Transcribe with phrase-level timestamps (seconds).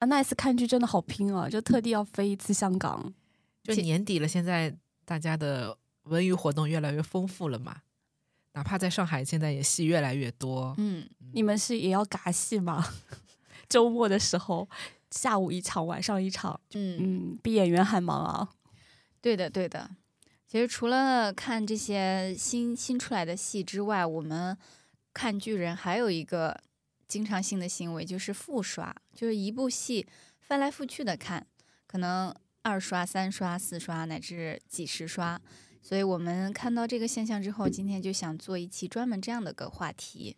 [0.00, 3.14] 啊，那一次看剧真的好拼啊，就特地要飞一次香港。
[3.62, 7.82] 就年底了，现在大家的文娱活动越来越丰富了嘛。
[8.54, 10.74] 哪怕在上海，现在也戏越来越多。
[10.78, 12.84] 嗯，你们是也要嘎戏吗？
[13.68, 14.68] 周末的时候，
[15.10, 18.48] 下午一场，晚上一场，嗯，嗯，比演员还忙啊。
[19.20, 19.88] 对的，对的。
[20.48, 24.56] 其实除了看这些新新出来的戏之外，我们
[25.14, 26.58] 看剧人还有一个
[27.10, 30.06] 经常性的行为，就是复刷，就是一部戏
[30.38, 31.44] 翻来覆去的看，
[31.88, 32.32] 可能
[32.62, 35.40] 二刷、三刷、四刷乃至几十刷。
[35.82, 40.36] 所以我们看到这个现象之后，今天就想做一期专门这样的个话题。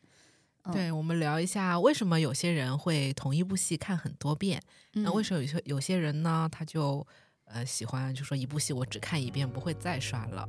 [0.65, 4.63] 嗯对，我们聊一下为什么有些人会同一部戏看很多遍。
[4.93, 5.21] 那为？
[5.21, 7.05] 什么有些有些人呢，他就
[7.47, 10.49] 呃喜欢就说一部戏我只看一遍，不会再刷了。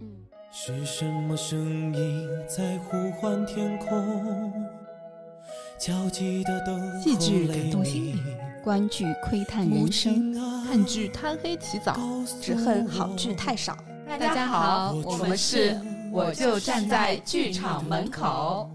[0.00, 4.77] 嗯，是什么声音在呼唤天空？
[5.78, 8.24] 戏剧感动心灵
[8.64, 10.34] 观剧窥探人生。
[10.64, 11.96] 看剧贪黑起早。
[12.42, 13.76] 只恨好剧太少。
[14.08, 15.80] 大家好，我们是
[16.12, 18.68] 我就站在剧场门口，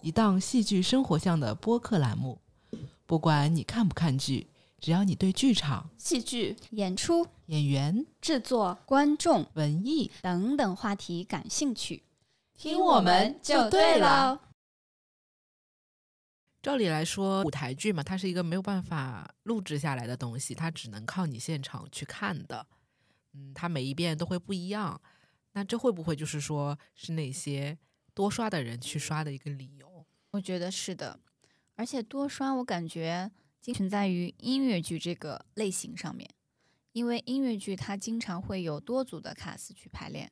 [0.00, 2.38] 一档戏剧生活向的播客栏目。
[3.04, 4.48] 不管你看不看剧，
[4.80, 12.02] 只要你对剧场、戏剧演出、演员、制作观众文艺，等等话题感兴趣，
[12.56, 14.40] 听我们就对了。
[16.62, 22.64] 照理来说，舞台剧嘛，它是一个没有办法录制下来的东西，它只能靠你现场去看的。
[23.32, 25.00] 嗯，它每一遍都会不一样。
[25.54, 27.76] 那这会不会就是说是那些
[28.14, 30.06] 多刷的人去刷的一个理由？
[30.30, 31.18] 我觉得是的，
[31.74, 36.30] 而且多刷我感觉仅存在于音乐剧这个类型上面，
[36.92, 40.30] 因为音乐剧它经常会有多组的卡司去排练，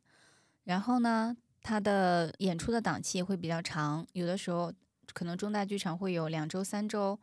[0.62, 4.73] 然后呢，它的演出的档期也会比较长，有的时候
[5.12, 7.19] 可能中大剧场会有两周、三周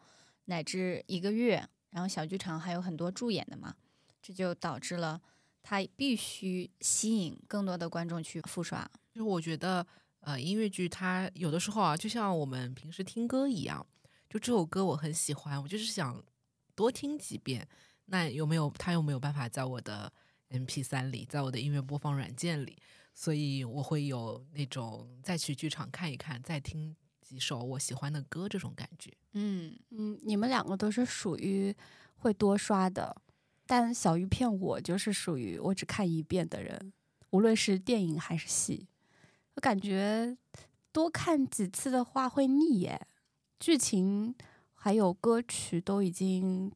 [0.45, 3.75] 乃至一个月，然后小剧场还有很多助演的嘛，
[4.21, 5.21] 这就导致了
[5.61, 8.89] 他必须吸引更多的观众去复刷。
[9.13, 9.85] 就我觉得，
[10.19, 13.85] 呃，音乐剧它有的时候啊，就像我们平时听歌一样，
[14.29, 16.23] 就这首歌我很喜欢，我就是想
[16.75, 17.67] 多听几遍。
[18.05, 20.11] 那有没有他有没有办法在我的
[20.49, 22.77] M P 三里，在我的音乐播放软件里？
[23.13, 26.95] 所以我会有那种再去剧场看一看，再听
[27.27, 29.11] 几首我喜欢的歌这种感觉。
[29.33, 31.75] 嗯，嗯，你们两个都是属于
[32.15, 33.21] 会多刷的，
[33.65, 36.93] 但小鱼片我就是属于我只看一遍的人，
[37.31, 38.87] 无论是电影还是戏，
[39.55, 40.37] 我感觉
[40.93, 43.05] 多看几次的话会腻耶，
[43.59, 44.33] 剧情
[44.73, 46.71] 还有歌曲都已经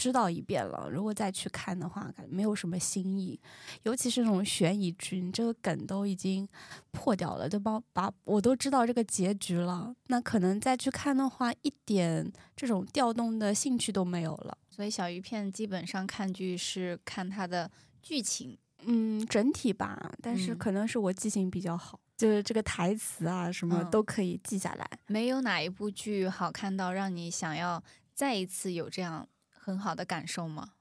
[0.00, 3.38] 知道一遍了，如果再去看的话，感觉没有什么新意，
[3.82, 6.48] 尤其是那种悬疑剧，你这个梗都已经
[6.90, 7.78] 破掉了，对吧？
[7.92, 14.56] 把我都知道这个结局了，那可能再去看的话，一点这种调动的兴趣都没有了。
[14.70, 17.70] 所以小鱼片基本上看剧是看它的
[18.02, 18.56] 剧情。
[18.86, 24.90] 嗯，整体吧，但是嗯可能是我记性比较好，就是这个台词啊什么嗯都可以记下来。
[25.06, 27.82] 没有哪一部剧好看到让你想要
[28.14, 29.28] 再一次有这样
[29.62, 30.72] 很好的感受吗？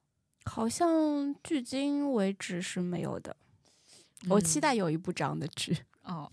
[0.45, 3.35] 好像距今为止是没有的。
[4.29, 5.77] 我期嗯待有一部这样的剧。
[6.03, 6.31] 哦，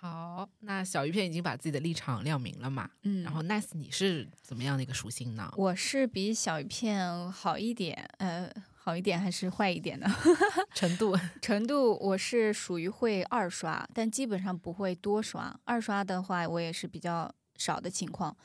[0.00, 2.90] 好，那小鱼片已经把自己的立场亮明了嘛？
[3.02, 5.52] 嗯，然后 Nice 你是怎么样的一个属性呢？
[5.56, 10.06] 我是比小鱼片好一点，呃，好一点还是坏一点呢？
[10.74, 15.54] 程度 程度我是属于会二刷，但基本上不会多刷。
[15.64, 18.36] 二刷的话，我也是比较少的情况，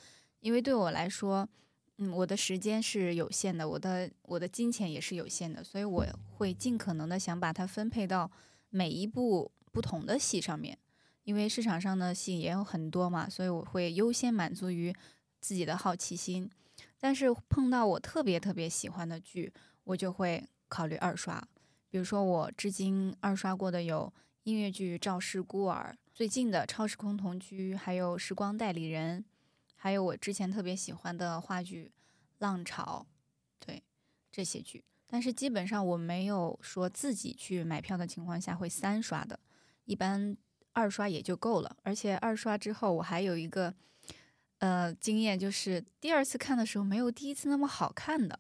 [0.42, 1.48] 因为对我来说，
[1.98, 8.30] 嗯，我的时间是有限的，我的我的金钱也是有限的，所以我会尽可能的想把它分配到
[8.70, 10.78] 每一部不同的戏上面。
[11.24, 14.96] 因为市场上的戏也有很多嘛，所以我会优先满足于
[15.42, 16.50] 自己的好奇心。
[17.00, 19.52] 但是碰到我特别特别喜欢的剧，
[19.84, 21.46] 我就会考虑二刷。
[21.90, 24.14] 比如说我至今二刷过的有
[24.44, 29.20] 音乐剧《赵氏孤儿》，最近的《超时空同居》，还有《时光代理人》，
[29.88, 31.90] 还有我之前特别喜欢的话剧
[32.40, 33.08] 《浪潮》，
[33.66, 33.82] 对
[34.30, 34.84] 这些剧。
[35.08, 39.40] 但是基本上我没有说自己去买票的情况下会三刷的，
[39.86, 40.36] 一般
[40.74, 41.78] 二刷也就够了。
[41.84, 43.74] 而且二刷之后，我还有一个
[44.58, 48.38] 呃经验，就是第二次看的时候没有第一次那么好看的，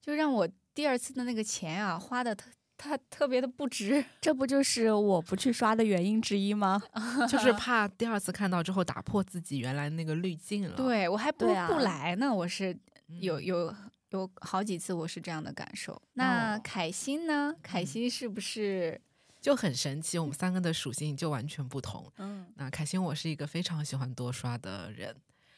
[0.00, 4.04] 就让我第二次的那个钱啊花的特它特别的不值。
[4.20, 6.82] 这不就是我不去刷的原因之一吗？
[7.28, 10.76] 就是怕第二次看到之后打破自己原来那个滤镜了。
[10.76, 12.72] 对我还不来呢，我是
[13.08, 13.74] 嗯，有有
[14.10, 16.00] 有好几次我是这样的感受。
[16.14, 17.54] 那哦凯欣呢？
[17.62, 19.00] 凯嗯欣是不是？
[19.40, 22.10] 就很神奇，我们三个的属性就完全不同。
[22.18, 25.14] 嗯那凯欣，我是一个非常喜欢多刷的人，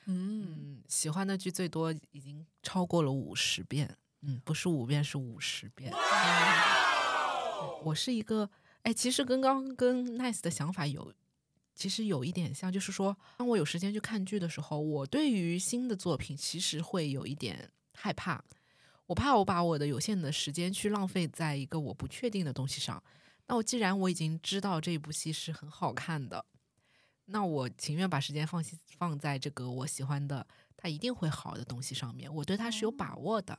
[0.06, 5.90] 嗯，嗯，喜欢的剧最多已经超过了五十遍，嗯，不是五遍是五十遍。
[7.82, 8.48] 我是一个，
[8.82, 11.12] 哎，其实跟刚刚跟 Nice 的想法有，
[11.74, 18.42] 其实有一点像，就是说，当我有时间去看剧的时候，我对于新的作品其实会有一点害怕，
[19.06, 23.02] 我怕我把我的有限的时间去浪费在一个我不确定的东西上。
[23.46, 26.44] 那我既然我已经知道这部戏是很好看的，
[27.26, 28.62] 那我情愿把时间放
[28.98, 30.46] 放在这个我喜欢的，
[30.76, 33.56] 它一定会好的东西上面，我对它是有把握的。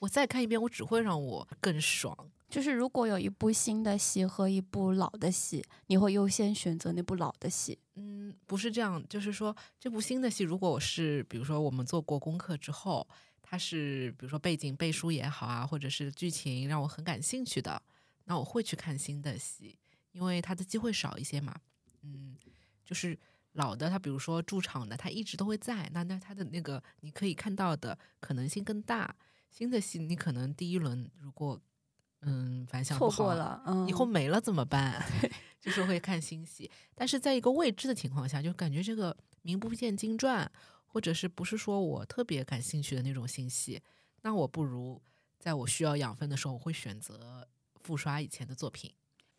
[0.00, 2.30] 我再看一遍，我只会让我更爽。
[2.48, 7.78] 就是如果有一部新的戏和一部老的戏，你会优先选择那部老的戏。
[7.94, 13.06] 嗯，不是这样，就是说这部新的戏，如果我是比如说我们做过功课之后，
[13.40, 17.80] 它是比如说背景背书也好啊，或者是剧情让我很感兴趣的，
[18.24, 19.78] 那我会去看新的戏，
[20.10, 21.54] 因为它的机会少一些嘛。
[22.02, 22.36] 嗯，
[22.84, 23.16] 就是
[23.52, 29.14] 老的，它比如说驻场的，它一直都会在，那那它的那个你可以看到的可能性更大。
[29.50, 31.60] 新的戏你可能第一轮如果
[32.22, 35.02] 嗯反响不好错过了，嗯，以后没了怎么办？
[35.60, 40.50] 就是会看新戏，但是在一个未知的情况下，就感觉这个名不见经传，
[40.86, 43.82] 或者是不是说我特别感兴趣的那种新戏，
[44.22, 45.00] 那我不如
[45.38, 47.46] 在我需要养分的时候，我会选择
[47.82, 48.90] 复刷以前的作品。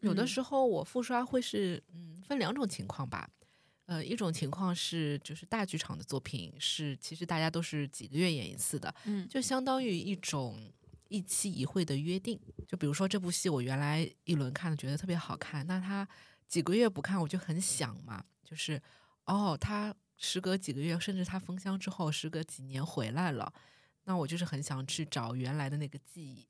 [0.01, 3.29] 有的嗯时候我复刷会是嗯分两种情况吧，
[3.91, 10.71] 呃，一种情况是就是大剧场的作品是其实大家都是几个月演一次的，嗯就相当于一种
[11.09, 12.39] 一期一会的约定。
[12.65, 16.07] 就比如说这部戏，我原来一轮看的觉得特别好看，那他
[16.47, 18.81] 几个月不看我就很想嘛，就是
[19.25, 23.53] 哦，他时隔几个月，甚至他封箱之后，时隔几年回来了，
[24.05, 26.47] 那我就是很想去找原来的那个记忆，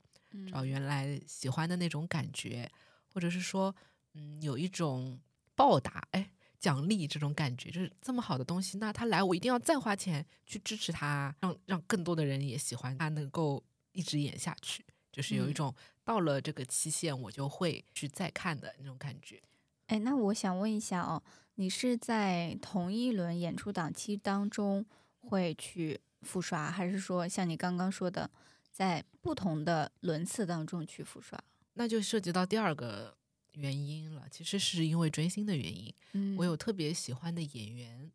[0.48, 2.72] 找原来喜欢的那种感觉，
[3.12, 3.76] 或者是说，
[4.14, 5.20] 嗯，有一种
[5.56, 6.30] 报答，哎。
[6.62, 13.62] 奖励这种感觉，就是这么好的东西，那他来我一定要再花钱去支持他，让让更多的人也喜欢他，能够
[13.94, 19.42] 一直演下去，就是有一嗯种到了这个期限我就会去再看的那种感觉。
[19.88, 21.22] 哎，那我想问一下哦，
[21.56, 24.86] 你是在同一轮演出档期当中
[25.20, 28.30] 会去复刷，还是说像你刚刚说的，
[28.72, 31.44] 在不同的轮次当中去复刷？
[31.74, 33.18] 那就涉及到第二个
[33.54, 35.94] 原因了，其实是因为追星的原因。
[36.14, 38.12] 嗯我有特别喜欢的演员，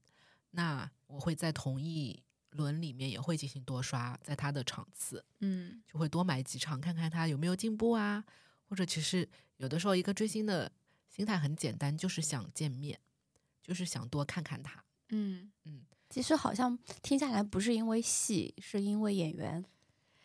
[0.50, 8.24] 那我会在同一轮里面也会进行多刷，在他的场次嗯就会多买几场，看看他有没有进步啊。
[8.68, 9.28] 或者其实
[9.58, 10.72] 有的时候一个追星的
[11.08, 12.98] 心态很简单，就是想见面，
[13.62, 14.82] 就是想多看看他。
[15.10, 19.64] 嗯嗯其实好像听下来不是因为戏，是因为演员。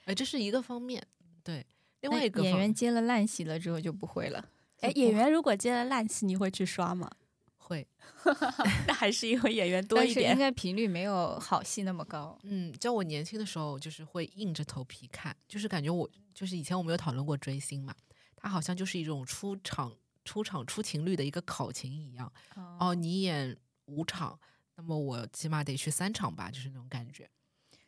[0.06, 1.06] 哎，这是一个方面，
[1.44, 1.66] 对。
[2.02, 4.50] 另外一个演员接了烂戏了之后就不会了。
[4.82, 7.10] 哎，演员如果接了烂戏，你会去刷吗？
[7.58, 7.88] 会，
[8.88, 10.16] 那还是因为演员多一点。
[10.16, 12.38] 但是应该频率没有好戏那么高。
[12.44, 17.96] 嗯，在我年轻的时候，就是会硬着头皮看，就是感觉我就是以前我们有讨论过追星嘛，
[18.36, 19.96] 它好像就是一种出场、
[20.26, 22.32] 出场出勤率的一个考勤一样。
[22.80, 23.56] 哦，你演
[23.86, 24.38] 五场，
[24.76, 27.30] 那么我起码得去三场吧，就是那种感觉。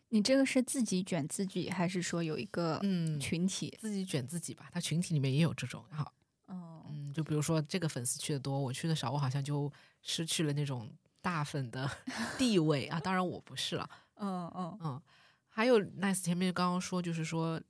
[0.10, 3.76] 你这个是自己卷自己，还是说有一个嗯，群体？
[3.82, 5.84] 自己卷自己吧，他群体里面也有这种。
[5.90, 6.14] 好，
[7.14, 9.72] 就比如说这个粉丝去的多，我去的少，我好像就
[10.02, 11.90] 失去了那种大粉的
[12.38, 13.00] 地位啊。
[13.00, 13.90] 当然我不是了。
[14.16, 15.02] 嗯嗯嗯，
[15.48, 17.62] 还有 Nice 前面刚刚说，就是说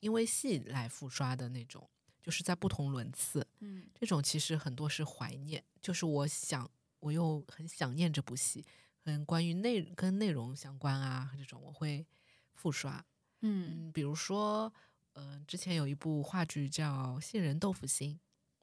[0.00, 1.88] 因为戏来复刷的那种，
[2.22, 8.64] 就是在不同轮次，嗯这种其实很多是怀念，就是我想我又很想念这部戏，
[9.04, 12.06] 嗯关于内跟内容相关啊这种，我会
[12.54, 13.04] 复刷。
[13.42, 14.72] 嗯嗯，比如说，
[15.12, 18.14] 呃，之前有一部话剧叫《杏仁豆腐心》，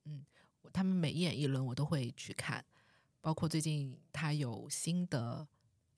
[0.06, 0.26] 嗯，
[0.72, 2.64] 他们每演一轮我都会去看，
[3.22, 5.48] 包括最近他有新的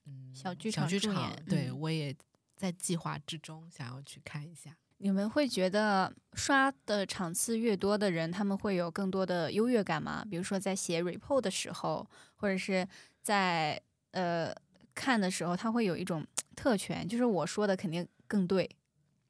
[0.04, 2.14] 嗯小剧场小剧场，对、嗯我也
[2.54, 4.76] 在计划之中，想要去看一下。
[4.98, 10.24] 你们会觉得刷的场次越多的人，他们会有更多的优越感吗？
[10.30, 12.88] 比如说在写 report 的时候，或者是
[13.20, 13.78] 在
[14.12, 14.54] 呃
[14.94, 18.70] 看的时候，他会有一种 特权，就是我说的肯定更对。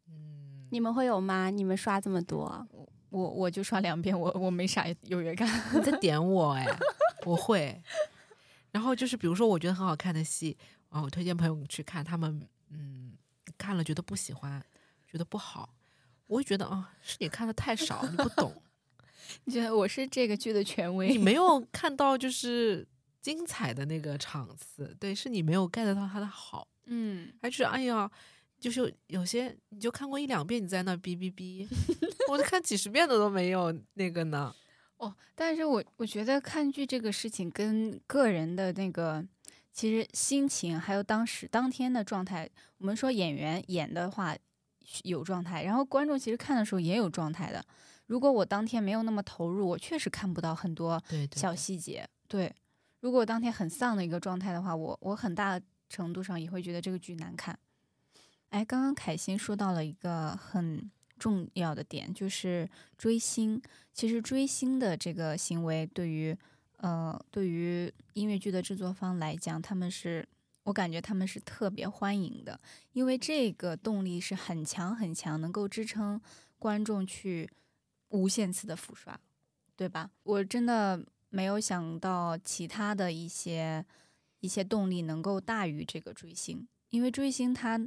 [0.08, 1.50] 嗯，你们会有吗？
[1.50, 2.64] 你们刷这么多，
[3.10, 5.48] 我我就刷两遍，我我没啥优越感。
[5.74, 6.66] 你在 点我哎，
[7.24, 7.82] 我会。
[8.72, 10.56] 然后就是比如说我觉得很好看的戏，
[10.90, 13.12] 啊，我推荐朋友去看，他们嗯
[13.56, 14.62] 看了觉得不喜欢，
[15.10, 15.70] 觉得不好，
[16.26, 18.52] 我会觉得啊，是你看的太少，你不懂，
[19.44, 21.16] 你觉得我是这个剧的权威你？
[21.18, 22.86] 没有看到就是
[23.22, 28.10] 精彩的那个场次，对，是你没有 get 到他的好，嗯，还是哎呀。
[28.58, 31.66] 就是有些你就看过一两遍，你在那哔哔哔，
[32.30, 34.54] 我都看几十遍的都没有那个呢。
[34.98, 39.22] 哦，但是我我觉得看剧这个事情跟个人的那个
[39.70, 42.48] 其实心情还有当时当天的状态，
[42.78, 44.34] 我们说演员演的话
[45.02, 47.62] 有状态，然后观众其实看的时候也有状态的。
[48.06, 51.02] 如果我当天没有那么投入，我确实看不到很多
[51.34, 52.08] 小对细节。
[52.26, 52.54] 对，
[53.00, 55.60] 如果我当天很丧的一个状态的话，我我很大
[55.90, 57.58] 程度上也会觉得这个剧难看。
[58.56, 63.60] 哎，刚刚凯欣说到了一个很重要的点，就是追星。
[63.92, 66.34] 其实追星的这个行为，对于
[66.78, 70.26] 呃对于音乐剧的制作方来讲，他们是
[70.62, 72.58] 我感觉他们是特别欢迎的，
[72.94, 76.18] 因为这个动力是很强很强，能够支撑
[76.58, 77.50] 观众去
[78.08, 79.20] 无限次的复刷，
[79.76, 80.10] 对吧？
[80.22, 83.84] 我真的没有想到其他的一些
[84.40, 87.78] 一些动力能够大于这个追星，因为追星它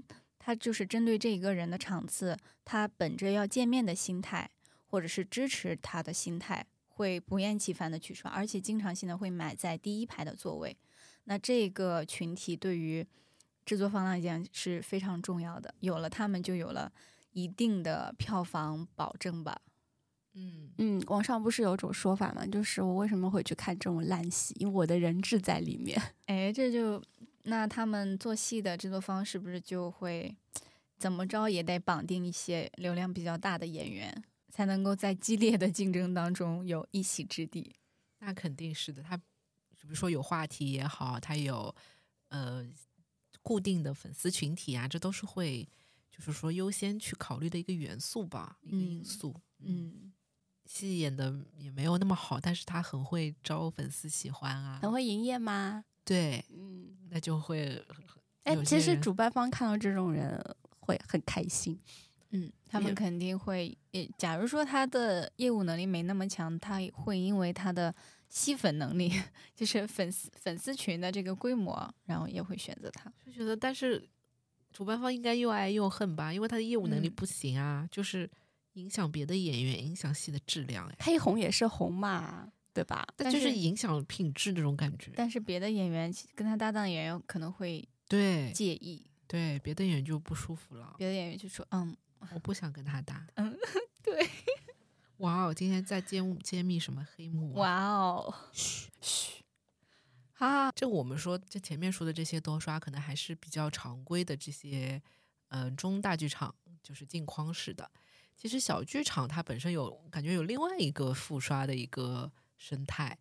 [0.50, 4.50] 它就是针对这一个人的场次，他本着要见面的心态，
[4.88, 10.75] 或者是支持他的心态，会不厌其烦的去刷，而且经常性的会买在第一排的座位。
[11.25, 13.06] 那这个群体对于
[13.63, 16.91] 制作方来讲是非常重要的，有了他们就有了
[17.34, 19.62] 一定的票房保证吧。
[20.34, 24.56] 嗯，嗯，网上不是有种说法嘛，就是我为什么会去看这种烂戏？
[24.58, 26.01] 因为我的人质在里面。
[26.25, 27.00] 哎，这就
[27.50, 30.34] 那他们做戏的制作方是不是就会
[30.98, 37.75] 怎么着也得绑定一些流量比较大的演员，才能够在激烈的竞争当中有一席之地？
[38.20, 39.01] 那肯定是的。
[39.01, 41.74] 他比如说有话题也好，他有
[42.29, 42.65] 呃
[43.41, 45.68] 固定的粉丝群体啊，这都是会
[46.12, 49.36] 就是说优先去考虑的一个元素吧，一个因嗯素。
[49.60, 50.13] 嗯，
[50.65, 54.79] 戏演的也没有那么好，但是他很会招粉丝喜欢啊。
[54.82, 55.86] 很会营业吗？
[56.03, 56.49] 对，嗯，
[57.10, 57.84] 那就会
[58.44, 60.39] 哎，其实主办方看到这种人
[60.80, 61.78] 会很开心。
[62.32, 67.94] 嗯，他们肯定会，也假如说他的业务能力没那么强，他也会因为他的
[68.28, 69.12] 吸粉能力，
[69.56, 73.12] 就是粉丝粉丝群的这个规模，然后也会选择他。
[73.25, 74.08] 就觉得，但是
[74.72, 78.30] 主办方应该又爱又恨吧，因为他的业务能力嗯不行啊，就是
[78.74, 82.48] 影响别的演员，影响戏的质量哎，他一红也是红嘛，
[82.80, 83.06] 对吧？
[83.18, 85.12] 但但就是是影响品质那种感觉。
[85.16, 91.94] 但是别的演员跟他搭档的演员可能会对介意，对，别的演员就不舒服了，别的演员就说，嗯，
[92.34, 93.28] 我不想跟他搭。
[93.36, 93.54] 嗯，
[94.02, 94.30] 对。
[95.18, 97.60] 哇哦，今天在揭幕揭秘什么黑幕、啊？
[97.60, 99.44] 哇哦，嘘嘘。
[100.38, 105.02] 啊，这我们说，这前面说的这些多刷，可能还是比较常规的这些，
[105.50, 107.92] 呃，中大剧场就是镜框式的。
[108.38, 113.18] 其实小剧场它本身有感觉有另外一个复刷的一个生态，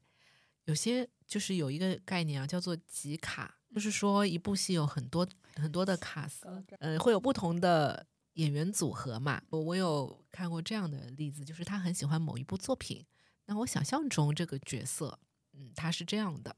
[0.64, 6.46] 有些就是有一个概念啊，叫做集卡，就是说一部戏有很多很多的卡司，
[6.80, 9.40] 呃，会有不同的演员组合嘛。
[9.48, 13.06] 我我有看过这样的例子，就是他很喜欢某一部作品，
[13.46, 15.18] 那我想象中这个角色，
[15.54, 16.54] 嗯，他是这样的。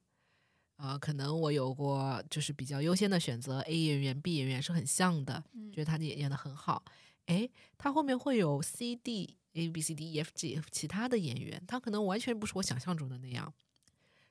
[0.76, 6.82] 啊、可能我有过就是比较优先的选择，A 演员、B 演员是很像的，嗯觉得他演演的很好。
[7.26, 13.52] 诶，他后面会有 C、D、A、B、C、D、E、F、G 其他的演员，他可能完全不是我想象中的那样。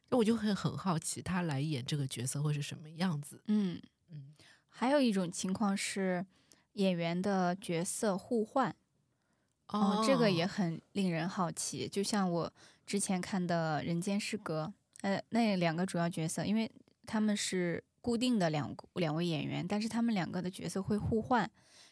[0.09, 3.41] 那我就会很好奇，他来演这个角色会是什么样子？
[3.45, 4.33] 嗯，嗯，
[4.67, 6.25] 还有一种情况是
[6.73, 8.75] 演员的角色互换，
[9.67, 11.87] 哦，这个也很令人好奇。
[11.87, 12.51] 就像我
[12.87, 16.71] 之前看的《人间失格》，呃，那两个主要角色，因为
[17.05, 21.47] 他们是固定的两两位演员，但是他们两个的角色会互换，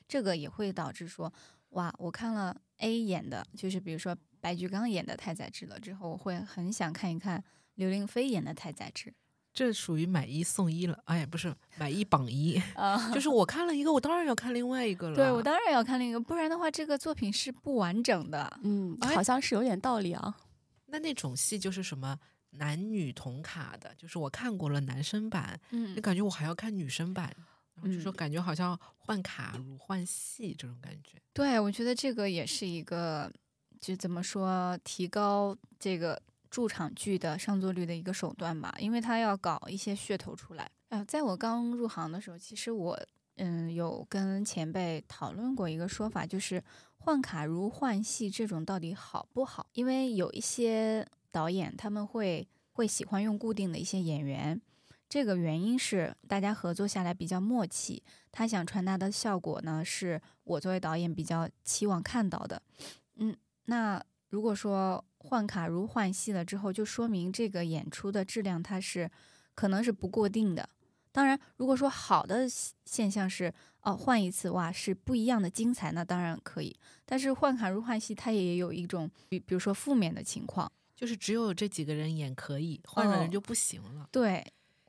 [0.07, 1.31] 这个也会导致说，
[1.69, 7.43] 哇，我看了 A 演的，就是比如说白举纲演的太宰治了之后，我会很想看一看
[7.75, 9.13] 刘令飞演的太宰治。
[9.53, 10.99] 这属于买一送一了。
[11.05, 15.15] 哎，不是买一绑一， 啊就是我看了一个，我当然要看另外一个了。
[15.15, 18.59] 对我当然要看另一个，不然的话，这个作品是不完整的。
[18.63, 20.37] 嗯，哎好像是有点道理啊。
[20.85, 22.17] 那那种戏就是什么
[22.51, 27.35] 男女同卡的，就是我看过了男生版，嗯就感觉我还要看女生版，
[27.83, 31.21] 就说嗯感觉好像换卡如换戏这种感觉。
[31.33, 33.31] 对，我觉得这个也是一个，
[33.79, 40.69] 就怎么说，提高这个驻场剧的上座率的一个手段吧，因为他要搞一些噱头出来。
[40.89, 42.99] 呃，在我刚入行的时候，其实我
[43.35, 46.63] 嗯有跟前辈讨论过一个说法，就是
[46.97, 49.67] 换卡如换戏这种到底好不好？
[49.73, 54.59] 因为有一些导演他们会会喜欢用固定的一些演员。
[55.09, 62.61] 这个原因是大家合作下来比较默契，他想传达的效果呢，是我作为导演比较期望看到的。
[63.15, 63.35] 嗯，
[63.65, 69.09] 那如果说换卡如换戏了之后，就说明这个演出的质量它是
[69.55, 70.69] 可能是不过定的。
[71.13, 76.75] 当然，如果说好的现现象是哦换一次哇是不一样的精彩，那当然可以。
[77.05, 80.71] 但是换卡如换戏，它也有一种比比如说负面的情况。
[80.95, 84.09] 就是只有这几个人演可以，换了人哦就不行了。
[84.11, 84.45] 对，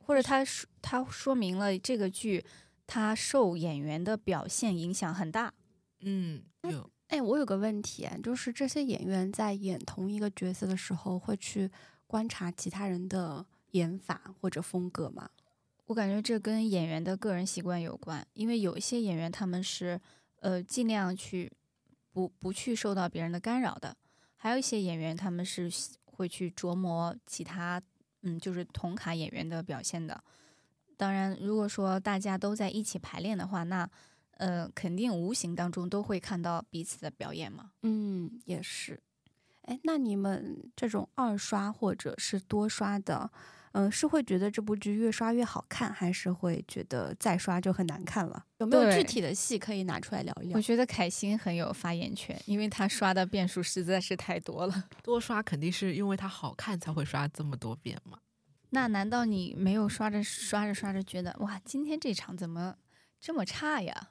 [0.09, 2.43] 或者他说他说明了这个剧
[2.87, 5.53] 他受演员的表现影响很大。
[5.99, 11.69] 嗯，有哎，我有个问题啊，就是这些演员在演同一个角色的时候，会去
[12.07, 15.29] 观察其他人的演法或者风格吗？
[15.85, 20.01] 我感觉这跟演员的个人习惯有关，因为有一些演员他们是
[20.39, 21.51] 呃尽量去
[22.11, 23.95] 不不去受到别人的干扰的，
[24.37, 25.71] 还有一些演员他们是
[26.05, 27.79] 会去琢磨其他
[28.21, 30.23] 嗯就是同卡演员的表现的。
[30.97, 33.89] 当然，如果说大家都在一起排练的话，那
[34.37, 37.71] 呃肯定无形当中都会看到彼此的表演嘛。
[37.83, 39.01] 嗯，也是。
[39.61, 43.31] 哎，那你们这种二刷或者是多刷的，
[43.73, 48.45] 嗯、是会觉得这部剧越刷越好看，还是会觉得再刷就很难看了？
[48.57, 50.61] 有没有具体的戏可以拿出来聊一聊我？
[50.61, 54.89] 觉得凯欣很有发言权，因为他刷的遍数实在是太多了。
[55.03, 58.19] 多刷肯定是因为它好看才会刷这么多遍嘛。
[58.71, 62.75] 那难道你没有刷着刷着刷着觉得哇，今天这场怎么
[63.19, 64.09] 这么差呀？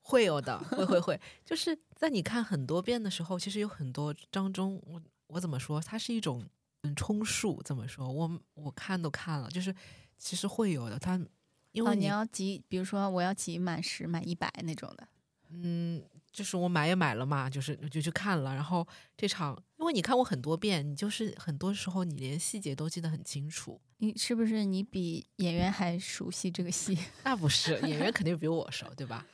[0.00, 6.48] 会有的， 会会会，就是在你看很多遍的时候，其实有很多当中，我我怎么说，它是一种嗯
[6.94, 9.74] 充数，怎么说，我我看都看了，就是
[10.16, 11.16] 其实会有的，他
[11.72, 15.08] 因哦，你为你、要集，比如说我要集满十、满一百那种的。
[15.50, 16.02] 嗯，
[16.32, 23.80] 就是我买也买了嘛，就是就去看了，然后这场，因为你看过很多遍，你就是很多时候你连细节都记得很清楚。
[23.98, 26.98] 你是不是你比演员还熟悉这个戏？
[27.22, 29.24] 那不是演员肯定比我熟，对吧？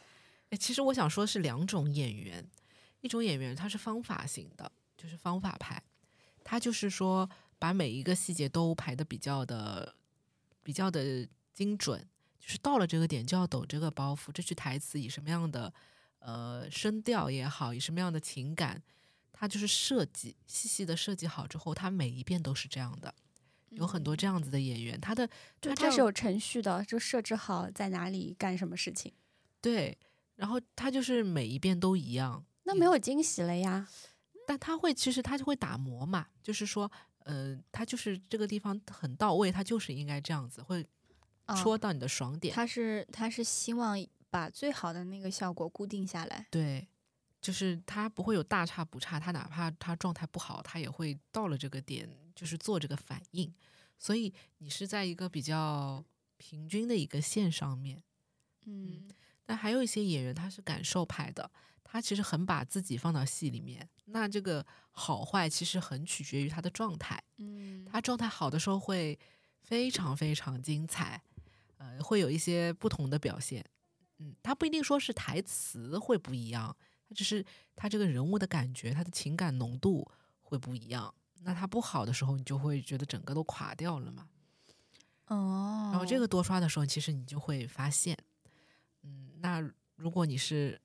[0.50, 2.46] 哎其实我想说的是两种演员，
[3.00, 5.82] 一种演员他是方法型的，就是方法派，
[6.44, 9.94] 他就是说把每一个细节都排的比较的
[10.62, 12.00] 比较的精准，
[12.40, 15.72] 就是到了这个点就要抖这个包袱，这句台词以什么样的
[16.18, 18.82] 呃声调也好，以什么样的情感，
[19.32, 23.14] 他就是设计细细的设计好之后，他每一遍都是这样的。
[23.70, 25.26] 有很多这样子的演员，他的
[25.58, 29.10] 就他是有程序的，就设置好在哪里干什么事情，
[29.62, 29.96] 对，
[30.36, 33.88] 然后他就是每一遍都一样，那没有惊喜了呀。
[34.46, 40.86] 但他会其实他就会打磨嘛，就是说，呃，他就是这个地方很到位，他就是应该这样子，会
[41.46, 42.54] 啊戳到你的爽点。
[42.54, 43.96] 他是他是希望
[44.30, 46.46] 把最好的那个效果固定下来。
[46.50, 46.88] 对，
[47.40, 53.52] 就是他不会有大差不差，他哪怕他状态不好，他也会到了这个点，就是做这个反应。
[53.98, 56.04] 所以你是在一个比较
[56.36, 58.02] 平均的一个线上面。
[58.64, 59.08] 嗯
[59.52, 61.50] 但还有一些演员他是感受派的，
[61.84, 63.86] 他其实很把自己放到戏里面。
[64.06, 67.22] 那这个好坏其实很取决于他的状态。
[67.36, 69.18] 嗯他状态好的时候会
[69.60, 71.22] 非常非常精彩，
[71.76, 73.62] 呃，会有一些不同的表现。
[74.20, 76.74] 嗯，他不一定说是台词会不一样，
[77.06, 77.44] 他只是
[77.76, 80.10] 他这个人物的感觉，他的情感浓度
[80.40, 81.14] 会不一样。
[81.42, 84.30] 那他不好的时候，你就会觉得整个都垮掉了嘛。
[85.26, 88.24] 哦，然后这个多刷的时候，其实你就会发现，嗯，
[89.42, 89.60] 那
[89.96, 90.80] 如果你是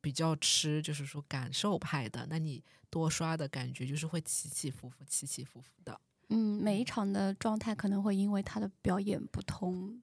[0.00, 6.00] 比较吃，就是说感受派的，那你多刷的感觉就是会起起伏伏、起起伏伏的。
[6.28, 10.02] 嗯，每一场的状态可能会因为他的表演不同，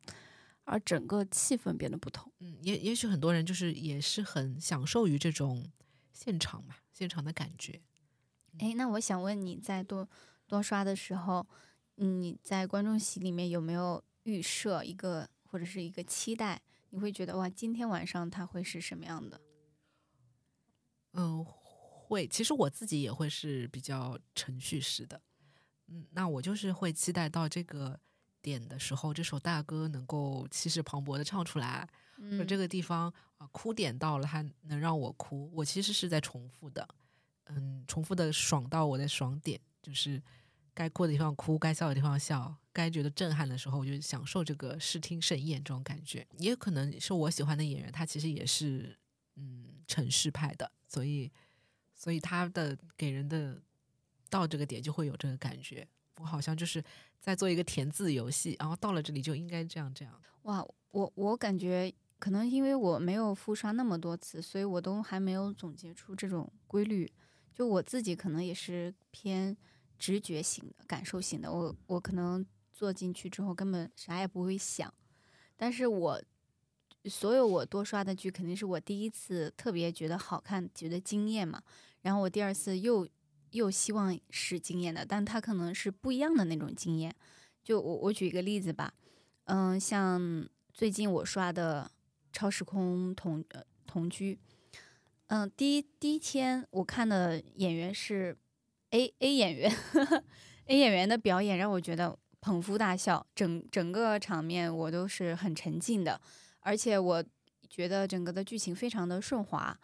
[0.64, 2.32] 而整个气氛变得不同。
[2.40, 5.70] 嗯，也也许很多人就是也是很享受于这种
[6.12, 7.82] 现场嘛，现场的感觉。
[8.60, 10.08] 哎，那我想问你在多
[10.48, 11.46] 多刷的时候，
[11.98, 16.62] 嗯你在观众席里面有没有预设一个或者是一个期待？
[16.96, 19.42] 你会觉得哇，今天晚上它会是什么样的？
[21.12, 22.26] 嗯，会。
[22.26, 25.22] 其实我自己也会是比较程序式的。
[25.88, 28.00] 嗯，那我就是会期待到这个
[28.42, 31.86] 点的时候，这首大歌能够气势磅礴的唱出来，
[32.18, 35.52] 嗯这个地方啊哭点到了，它能让我哭。
[35.54, 36.88] 我其实是在重复的，
[37.48, 40.24] 嗯，重复的爽到我的爽点，就是
[40.76, 46.28] 该哭的地方哭，该笑的地方笑，该觉得震撼的时候，我就享受这个视听盛宴这种感觉。
[46.38, 48.96] 也可能是我喜欢的演员，他其实也是
[49.38, 51.32] 嗯城市派的，所以
[51.96, 53.60] 所以他的给人的
[54.30, 55.88] 到这个点就会有这个感觉。
[56.18, 56.84] 我好像就是
[57.20, 60.22] 在做一个填字游戏，然后到了这里就应该这样这样。
[60.44, 67.12] 哇，我我感觉可能因为我没有复刷那么多次，所以我都还没有总结出这种规律。
[67.54, 69.56] 就我自己可能也是偏
[70.06, 74.94] 直觉型的、感受型的，我我可能坐进去之后根本啥也不会想，
[75.56, 76.22] 但是我
[77.06, 81.64] 所有我多刷的剧肯定是我第一次特别觉得好看、觉得惊艳嘛，
[82.04, 83.08] 然后我第二次又
[83.50, 87.12] 又希望是惊艳的，但它可能是不一样的那种惊艳。
[87.64, 88.94] 就我我举一个例子吧，
[89.46, 91.90] 嗯，像最近我刷的
[92.38, 94.36] 《超时空同呃同居》，
[95.28, 98.38] 嗯，第一第一天我看的演员是
[98.92, 99.72] A A 演员
[100.68, 106.22] ，A 演员的表演让我觉得捧腹大笑，整整个场面我都是很沉浸的，
[106.60, 107.24] 而且我
[107.70, 109.78] 觉得整个的剧情非常的顺滑，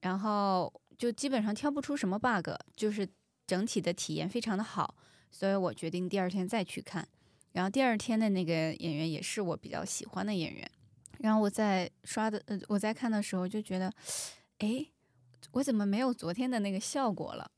[0.00, 3.08] 然后就基本上挑不出什么 bug，就是
[3.46, 4.96] 整体的体验非常的好，
[5.30, 7.06] 所以我决定第二天再去看。
[7.52, 10.70] 然后第二天的那个演员也是我比较喜欢的演员，
[11.18, 13.92] 然后我在刷的呃我在看的时候就觉得，
[14.58, 14.86] 哎，
[15.52, 17.50] 我怎么没有昨天的那个效果了？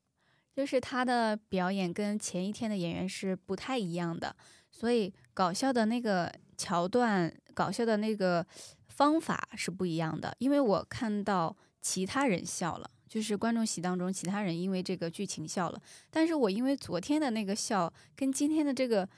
[0.54, 4.34] 就是他的表演跟前一天的演员是不太一样的，
[4.70, 8.46] 所以搞笑的那个桥段、搞笑的那个
[8.88, 10.34] 方法是不一样的。
[10.38, 19.08] 因为我看到其他人笑了，就是观众席当中其他人因为这个剧情笑了，但是我因为昨天的那个笑跟今天的这个。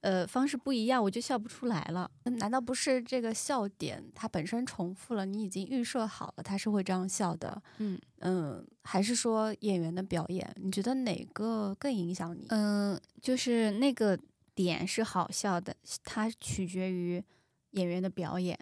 [0.00, 2.08] 呃，方式不一样，我就笑不出来了。
[2.38, 5.26] 难道不是这个笑点它本身重复了？
[5.26, 7.60] 你已经预设好了他是会这样笑的。
[7.78, 10.48] 嗯嗯，还是说演员的表演？
[10.62, 12.46] 你觉得哪个更影响你？
[12.50, 14.16] 嗯，就是那个
[14.54, 17.20] 点是好笑的，它取决于
[17.72, 18.56] 演员的表演。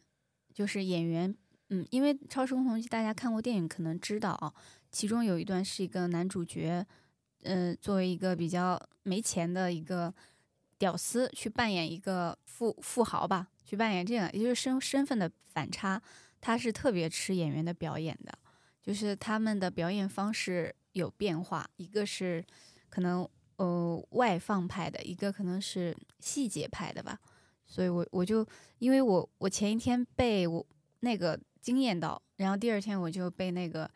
[0.54, 1.36] 就是演员，
[1.68, 4.50] 嗯，因为《超时空同居》，大家看过电影可能知道啊，
[4.90, 6.86] 其中有一段是一个男主角，
[7.42, 10.14] 嗯，作为一个比较没钱的一个。
[10.78, 16.00] 屌丝去扮演一个富富豪吧，去扮演这样，也就是身身份的反差，
[16.40, 18.38] 他是特别吃演员的表演的，
[18.82, 22.44] 就是他们的表演方式有变化，一个是
[22.88, 27.18] 可能呃外放派的，一个可能是细节派的吧，
[27.66, 28.46] 所以我我就
[28.78, 30.64] 因为我我前一天被我
[31.00, 33.90] 那个惊艳到，然后第二天我就被那个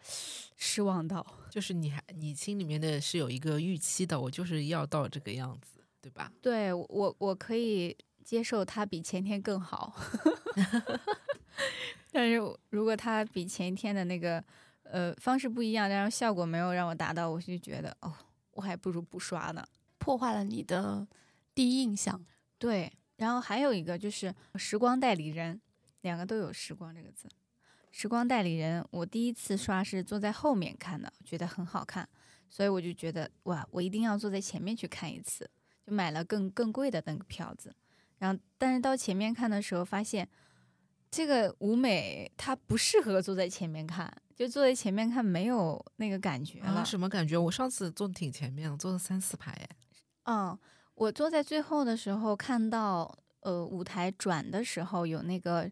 [0.56, 5.79] 失望到，就是你还你心里面的是有一个预期的，我就是要到这个样子。
[6.00, 6.32] 对吧？
[6.40, 9.94] 对我，我可以接受他比前天更好，
[12.10, 12.36] 但是
[12.70, 14.42] 如果他比前一天的那个
[14.84, 18.12] 呃方式不一样，但是效果没有让我达到，我就觉得哦，
[18.52, 19.64] 我还不如不刷呢，
[19.98, 21.06] 破坏了你的
[21.54, 22.24] 第一印象。
[22.58, 25.56] 对，然后还有一个就是《时光代理人》，
[26.02, 27.28] 两个都有“时光”这个字，
[27.90, 32.08] 《时光代理人》，我第一次刷是坐在后面看的，觉得很好看，
[32.48, 35.50] 所以我就觉得哇，我一定要坐在前面去看一次。
[35.90, 37.74] 就买了更更贵的那个票子，
[38.18, 40.28] 然后但是到前面看的时候，发现
[41.10, 46.84] 这个舞美它不适合坐在前面看，就坐在前面看没有那个感觉了。
[46.84, 47.36] 什么感觉？
[47.36, 49.68] 我上次坐挺前面，坐了三四排。
[50.26, 50.56] 嗯，
[50.94, 55.68] 我坐在最后的时候，看到呃舞台转的时候有那个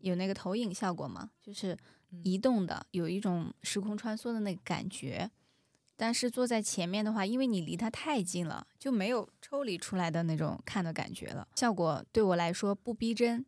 [0.00, 1.78] 有那个投影效果嘛，就是
[2.24, 5.30] 移动的，有一种时空穿梭的那个感觉。
[6.02, 11.46] 但是坐在前面的话，因为你离它太近了，就没有抽离出来的那种看的感觉了。
[11.54, 13.46] 效果对我来说不逼真，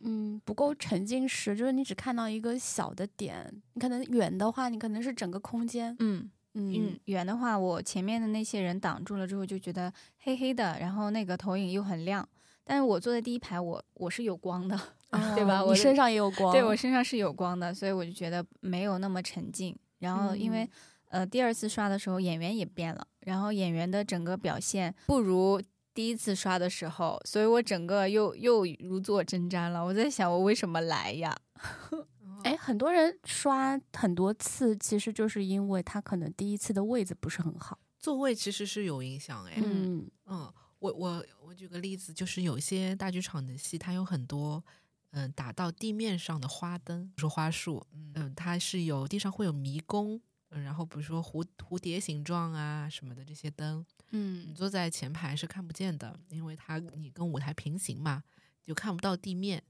[0.00, 3.52] 嗯，不够沉浸式，就是你只看到一个小的点。
[3.74, 5.94] 你可能远的话，你可能是整个空间。
[5.98, 12.26] 嗯嗯，远的话，我前面的那些人挡住了之后，就觉得黑黑的，然后那个投影又很亮。
[12.64, 14.80] 但是我坐在第一排，我我是有光的，
[15.36, 15.62] 对吧？
[15.62, 19.76] 我身上也有光，对我身上是有光的，所以我就觉得没有那么沉浸。
[19.98, 20.66] 然后因为。
[21.10, 29.84] 呃，第二次刷的时候演员也变了，然后演员的整个表现不如第一次刷的时候，所以我整个又又如坐针毡了。
[29.84, 31.36] 我在想，我为什么来呀？
[32.44, 39.44] 哎，很多人刷很多次，其实就是因为他可能第一次的位子不是很好，座位其实是有影响。
[39.44, 44.64] 哎，嗯嗯，我我我举个例子，就是有些大剧场的戏，它有很多
[45.10, 50.18] 嗯打到地面上的花灯，比如说花束，嗯，它是有地上会有迷宫。
[50.50, 58.22] 嗯，然后比如说蝴蝴蝶形状啊什么的这些灯，嗯，你坐在前排是看不见的，因为它你跟舞台平行嘛，
[58.62, 59.62] 就看不到地面。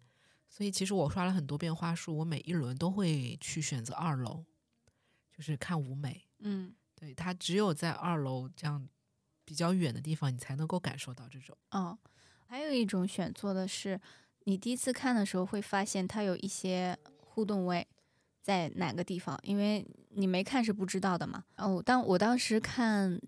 [0.48, 4.44] 所以其实我刷了很多遍花束，我每一轮都会去选择二楼，
[5.30, 6.26] 就是看舞美。
[6.40, 8.88] 嗯，对，它只有在二楼这样
[9.44, 11.56] 比较远的地方，你才能够感受到这种。
[11.70, 11.96] 哦，
[12.46, 14.00] 还有一种选座的是，
[14.44, 17.86] 你第一次看的时候会发现它有一些互动位。
[18.42, 19.38] 在哪个地方？
[19.42, 21.44] 因为你没看是不知道的嘛。
[21.56, 23.20] 哦，当我当时看，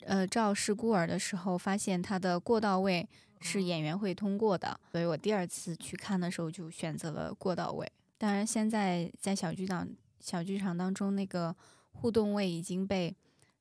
[0.00, 3.08] 呃，《赵氏孤儿》的时候，发现他的过道位
[3.40, 7.90] 是演员会通过的，所以我第二次去看的时候就选择了过道位。
[8.18, 9.88] 当然，现在在小剧场
[10.20, 11.54] 小剧场当中，那个
[11.92, 13.16] 互动位已经被。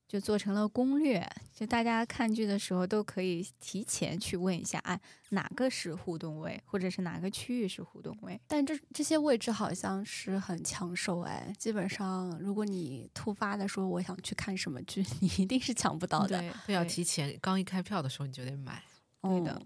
[0.07, 8.39] 就做成了攻略，就大家看剧的时候都可以提前去问一下，哎，哪个是互动位，或者是哪个区域是互动位？
[8.47, 18.83] 但这这些位置好像是很抢手，哎，基本上如果你突发的说我想去看什么剧， 你一定是抢不到的，对，要提前，刚一开票的时候你就得买，
[19.21, 19.61] 对的。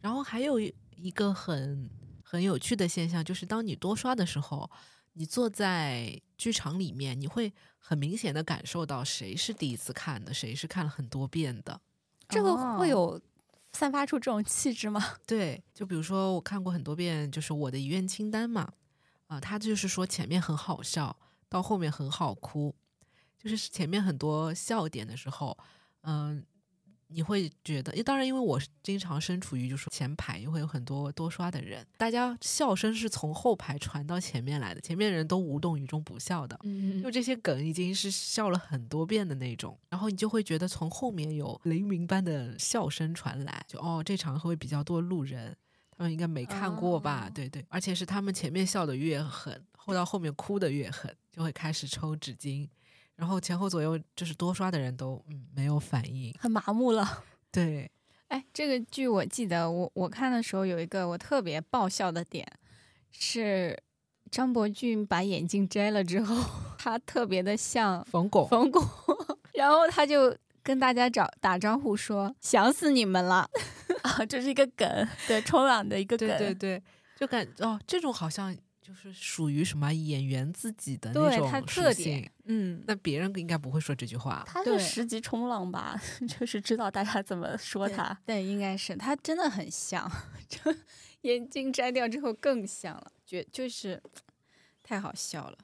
[0.00, 1.88] 然后还有一个很
[2.22, 4.68] 很有趣的现象，就是当你多刷的时候。
[5.14, 11.80] 你坐在剧场里面，你会很明显的感受到谁是第一次看的，谁是看了很多遍的。
[12.28, 13.20] 这个会有
[13.72, 15.16] 散发出这种气质吗？
[15.26, 18.72] 对，就比如说我看过很多遍，就是我的遗愿清单嘛，
[19.26, 21.16] 啊、他就是说前面很好笑，
[21.48, 22.74] 到后面很好哭，
[23.38, 25.56] 就是前面很多笑点的时候，
[26.02, 26.44] 嗯、
[27.08, 45.56] 你会觉得，当然，因为我经常身处于就是前排，也会有很多多刷的人，大家笑声是从后排传到前面来的，前面人都无动于衷不笑的，嗯就这些梗已经是笑了很多遍的那种，然后你就会觉得从后面有雷鸣般的笑声传来，就哦，这场会比较多路人，
[45.96, 47.28] 他们应该没看过吧？
[47.28, 52.68] 哦对对，而且是他们前面笑的越狠，后到后面哭的越狠，就会开始抽纸巾，
[53.16, 57.24] 然后前后左右就是多刷的人都嗯没有反应，很麻木了。
[57.52, 57.90] 对，
[58.28, 62.46] 哎，这个剧我记得我我看的时候有一个我特别爆笑的点，
[63.12, 63.78] 是
[64.30, 66.36] 张伯俊把眼镜摘了之后，
[66.78, 68.82] 他特别的像冯巩冯巩，
[69.54, 73.48] 然后他就跟大家找打招呼说：“想死你们了。
[74.02, 76.26] 啊，这是一个梗，对，冲浪的一个梗。
[76.26, 76.82] 对对对，
[77.16, 78.54] 就感哦，这种好像
[78.86, 84.44] 就是属于什么演员自己的那种对他特性点，嗯，那别人应该不会说这句话。
[84.46, 88.20] 他是十级冲浪吧， 就是知道大家怎么说对他。
[88.26, 90.06] 对，应该是他真的很像，
[90.46, 90.58] 就
[91.22, 94.02] 眼镜摘掉之后更像了，觉就是
[94.82, 95.56] 太好笑了。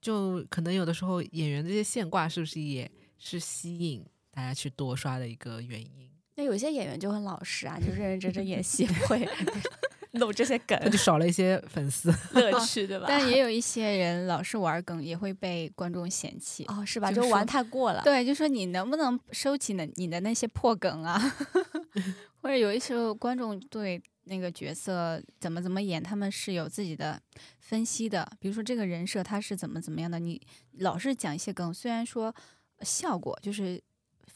[0.00, 6.10] 就可能有的时候演员这些现挂是不是也是吸引大家去多刷的一个原因？
[6.34, 9.26] 那有些演员就很老实啊，就认认真真演戏，不会
[10.20, 12.12] 露这些梗那就少了一些粉丝。
[12.32, 13.06] 乐趣，对吧？
[13.08, 16.64] 但也有一些人老是玩梗，也会被观众嫌弃。
[16.68, 17.10] 哦，是吧？
[17.12, 18.02] 就就玩太过了。
[18.02, 21.20] 对，就说你能不能收起你你的那些破梗啊？
[22.42, 27.20] 或者有一时候观众对那个角色怎么怎么演，他们是有自己的
[27.58, 28.28] 分析的。
[28.38, 30.40] 比如说这个人设他是怎么怎么样的，你
[30.78, 32.32] 老是讲一些梗，虽然说
[32.82, 33.82] 效果就是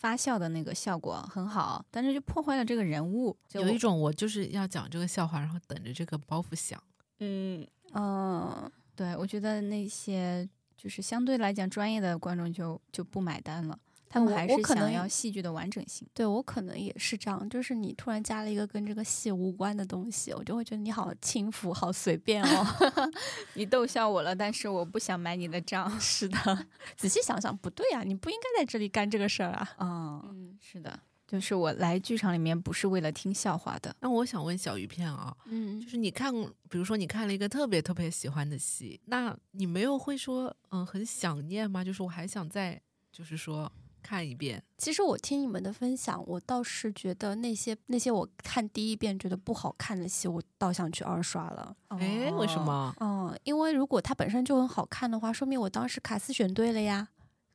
[0.01, 3.37] 发酵的那个效果很好，但是就破坏了这个人物。
[3.53, 6.83] 有一种我就是要讲这个笑话，然后等着这个包袱响。
[7.19, 13.79] 嗯，嗯，对，我觉得那些就是相对来讲专业的观众就就不买单了，
[14.11, 16.07] 他们还是想我可能要戏剧的完整性。
[16.13, 22.67] 对我可能也是这样，就是你突然加了一个跟这个戏无关的东西，我就会觉得你好轻浮，好随便哦。
[23.55, 25.89] 你逗笑我了，但是我不想买你的账。
[26.01, 29.71] 是的，仔细想想，不对啊，你不应该在这里干这个事儿啊。
[29.79, 33.95] 嗯，嗯是的，就是我来剧场里面不是为了听笑话的。
[34.01, 36.35] 那我想问小鱼片啊，嗯就是你看，
[36.69, 41.85] 比如说你看了一个特别特别喜欢的戏，那你没有会说嗯很想念吗？
[41.85, 42.81] 就是我还想再
[43.13, 43.71] 就是说
[44.03, 44.63] 看一遍。
[44.79, 51.77] 其实我听你们的分享，我倒是觉得那些那些我看第一遍觉得不好看的戏，我倒想去二刷了。
[51.89, 52.65] 哎、为什哦？
[52.65, 52.97] 么？
[53.01, 57.09] 嗯，因为如果它本身就很好看的话，说明我当时卡斯选对了呀，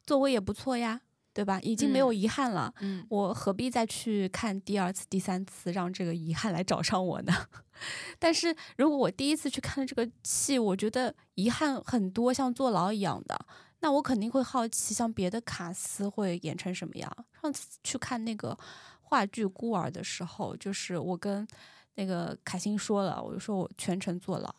[0.05, 1.01] 座位也不错呀，
[1.33, 1.59] 对吧？
[1.61, 2.73] 已经没有嗯遗憾了。
[2.79, 7.33] 嗯，我何必再去看第二次、第三次，让这个遗憾来找上我呢？
[8.19, 13.37] 但是如果我第一次去看这个戏，我觉得遗憾很多，像坐牢一样的，
[13.85, 17.17] 那我肯定会好奇，像别的卡司会演成什么样。
[17.39, 18.57] 上次去看那个
[18.99, 21.47] 话剧《孤儿》的时候，就是我跟
[21.93, 24.51] 那个凯欣说了，我就说我全程坐牢，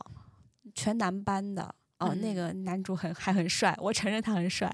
[0.76, 1.74] 全男班的。
[1.98, 4.72] 哦，那嗯个男主很还很帅，我承认他很帅，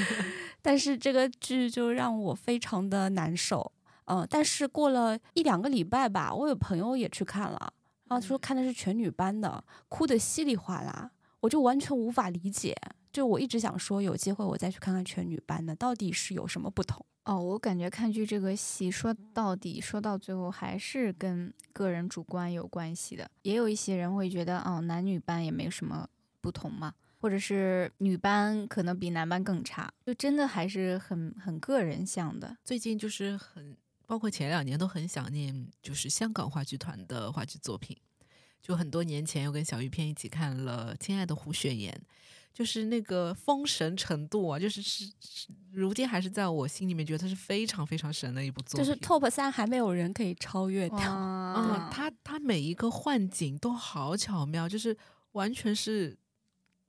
[0.60, 3.72] 但是这个剧就让我非常的难受。
[4.04, 7.72] 嗯，但是过了一两个礼拜吧，我有朋友也去看了，
[8.08, 11.10] 然后说看的是全女班的，哭的稀里哗啦，
[11.46, 12.76] 我就完全无法理解。
[13.12, 17.04] 就我一直想说，有机会我再去看看全女班的，到底是有什么不同？
[17.24, 23.30] 哦，我感觉看剧这个戏，说到底，说到最后还是跟个人主观有关系的。
[23.42, 26.06] 也有一些人会觉得，哦，男女班也没什么
[26.40, 32.56] 不同嘛，或者是女班可能比男班更差，就真的还是很很个人向的。
[32.64, 37.96] 最近就是很，包括前两年都很想念，就是香港话剧团的话剧作品。
[38.66, 41.92] 就很多年前，又跟小鱼片一起看了《亲爱的胡雪岩》，
[42.52, 48.84] 就是那个封神程度啊，就是是是，如今还是在我心里面觉得它是非常非常神的一部作品。
[48.84, 50.98] 就是 Top 三还没有人可以超越掉。
[50.98, 54.96] 嗯哇，它它每一个幻景都好巧妙，就是
[55.30, 56.18] 完全是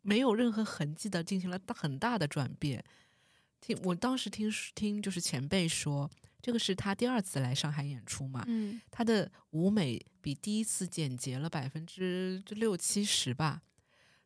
[0.02, 2.84] 没有任何痕迹的进行了大很大的转变。
[3.62, 6.10] 听我当时听听就是前辈说，
[6.48, 13.62] 这个是他第二次来上海演出嘛，嗯，他的舞美比第一次简洁了百分之六七十吧。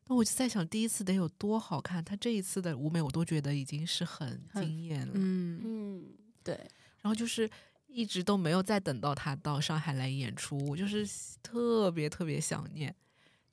[0.06, 2.04] 那我就在想，第一次得有多好看？
[2.04, 5.12] 他这一次的舞美，我都觉得已经是很很惊艳了。
[5.16, 6.04] 嗯，嗯，
[6.44, 6.54] 对，
[7.00, 7.50] 然后就是
[7.88, 11.04] 一直都没有再等到他到上海来演出，我就是
[11.42, 12.94] 特别特别想念。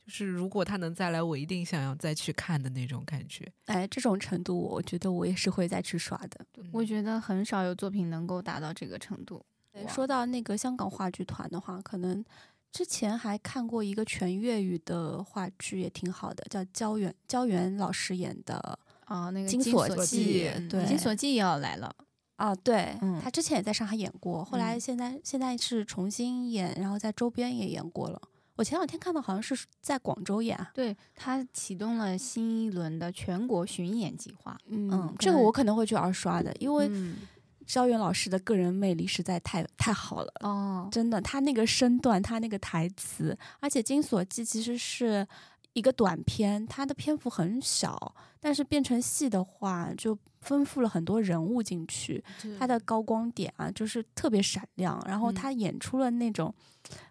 [0.10, 3.48] 就是如果他能再来，我一定想要再去看的那种感觉。
[3.66, 6.44] 哎，这种程度，我觉得我也是会再去刷的。
[6.72, 9.46] 我觉得很少有作品能够达到这个程度。
[9.88, 12.26] 说到那个香港话剧团的话，可能
[12.72, 21.96] 之前还看过一个全粤语的话剧，也挺好的，叫焦元焦元老师演的啊，那个《金锁锁记》嗯对，金锁记也要来了。
[22.38, 28.20] 啊，对，嗯他之前也在上海演过，后来嗯现在、现在是重新演，然后在周边也演过了。
[28.60, 34.58] 我前两天看到好像是在广州演啊，对他启动了新一轮的全国巡演计划。
[34.66, 37.20] 嗯，嗯这个我可能会去二刷的，因为嗯
[37.66, 40.34] 焦元老师的个人魅力实在太太好了。
[40.42, 45.26] 哦，真的，他那个身段，他那个台词，而且《金锁记》其实是
[45.72, 52.22] 一个短片，它的篇幅很小，但是变成戏的话，就丰富了很多人物进去。
[52.60, 56.54] 他的高光点啊，就是特别闪亮，然后嗯他演出了那种，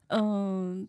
[0.09, 0.83] 嗯。
[0.83, 0.87] 呃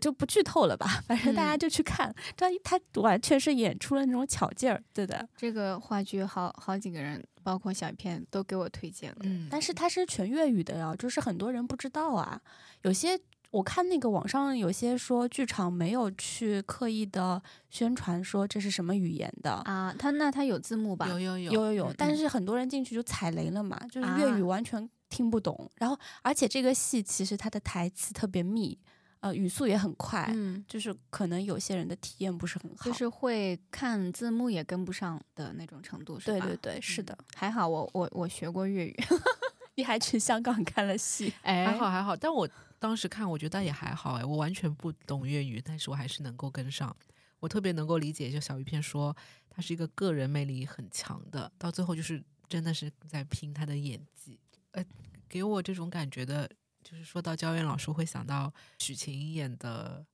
[0.00, 5.28] 就不剧透了吧，反正大家嗯就去看，这、他完全是演出了那种巧劲儿，对的。
[5.36, 9.18] 这个话剧好好几个人，包括小片都给我推荐了。
[9.22, 12.40] 嗯，但是它是全粤语的呀，就是很多人不知道啊。
[12.82, 13.18] 有些
[13.50, 21.06] 我看那个网上有些说剧场没有去刻意的宣传说这是什么语言的，啊，他那他有字幕吧？
[21.06, 25.70] 有有有有有有，嗯但是很多人进去就踩雷了嘛，就是粤语啊完全听不懂。
[25.76, 28.78] 然后而且这个戏其实它的台词特别密，
[29.22, 32.84] 呃，语速也很快，嗯，就是可能有些人的体验不是很好。
[32.84, 36.44] 就是会看字幕也跟不上的那种程度，是吧？
[36.46, 37.18] 对对对，是嗯的。
[37.36, 38.96] 还好我我我学过粤语，
[39.76, 41.32] 你还去香港看了戏？
[41.42, 42.48] 哎还好还好，但我
[42.80, 46.94] 当时看我觉得也还好哎，我完全不懂粤语，但是我还是能够跟上。
[47.38, 49.16] 我特别能够理解，就小鱼片说
[49.48, 54.38] 他是一个个人魅力很强的，到最后就是真的是在拼他的演技。
[54.72, 54.84] 呃，
[55.28, 56.50] 给我这种感觉的，
[56.92, 60.04] 就是说到焦元老师，会想到许晴演的《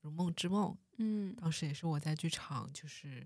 [0.00, 1.32] 如梦之梦》，嗯。
[1.36, 3.24] 当时也是我在剧场就是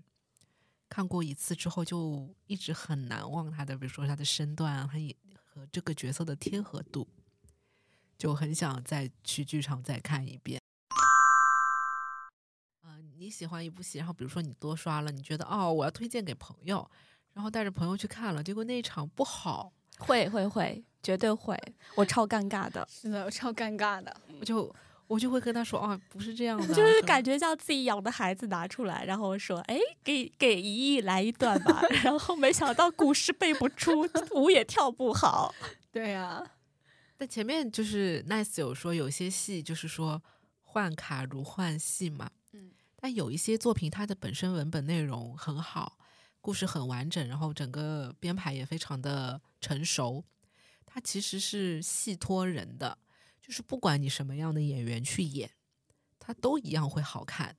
[0.87, 7.07] 看过一次之后，就一直很难忘他的，比如说他的身段啊，他也和这个角色的贴合度，
[8.19, 10.61] 就很想再去剧场再看一遍。
[12.83, 16.87] 啊、你喜欢一部戏，然后比如说你多刷了，你觉得哦，我要推荐给朋友，
[17.33, 21.57] 然后带着朋友去看了，结果那一场不好，会会会，绝对会，
[21.95, 22.87] 我超尴尬的。
[22.89, 24.15] 是的，我超尴尬的。
[24.39, 24.73] 我就
[25.07, 31.81] 我就会跟他说啊，不是这样的啊， 就是感觉像自己养的孩子拿出来，然后说：“哎，给给一亿来一段吧。
[32.03, 35.53] ”然后没想到古诗背不出，舞也跳不好。
[35.91, 36.41] 对呀、
[37.17, 40.21] 但前面就是 Nice 有说有些戏就是说
[40.61, 45.97] 换卡如换戏嘛，嗯，但有一些作品它的本身文本内容很好，
[46.39, 50.23] 故事很完整，然后整个编排也非常的成熟，
[50.93, 52.97] 它其实是戏托人的，
[53.41, 55.49] 就是不管你什么样的演员去演，
[56.19, 57.55] 它都一样会好看。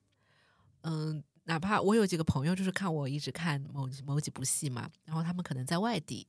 [0.82, 6.28] 嗯，哪怕我有几个朋友就是看我一直看某某几部戏嘛，然后他们可能在外地，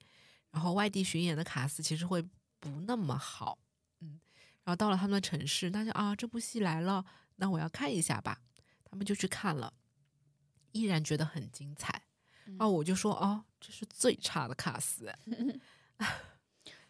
[0.50, 2.22] 然后外地巡演的卡司其实会
[2.62, 3.60] 不那么好，
[4.00, 4.22] 嗯，
[4.63, 7.04] 然后到了他们的城市，那就啊这部戏来了，
[7.36, 8.39] 那我要看一下吧，
[8.86, 9.74] 他们就去看了，
[10.72, 12.04] 依然觉得很精彩，
[12.46, 15.13] 然后我就说哦，这是最差的卡司，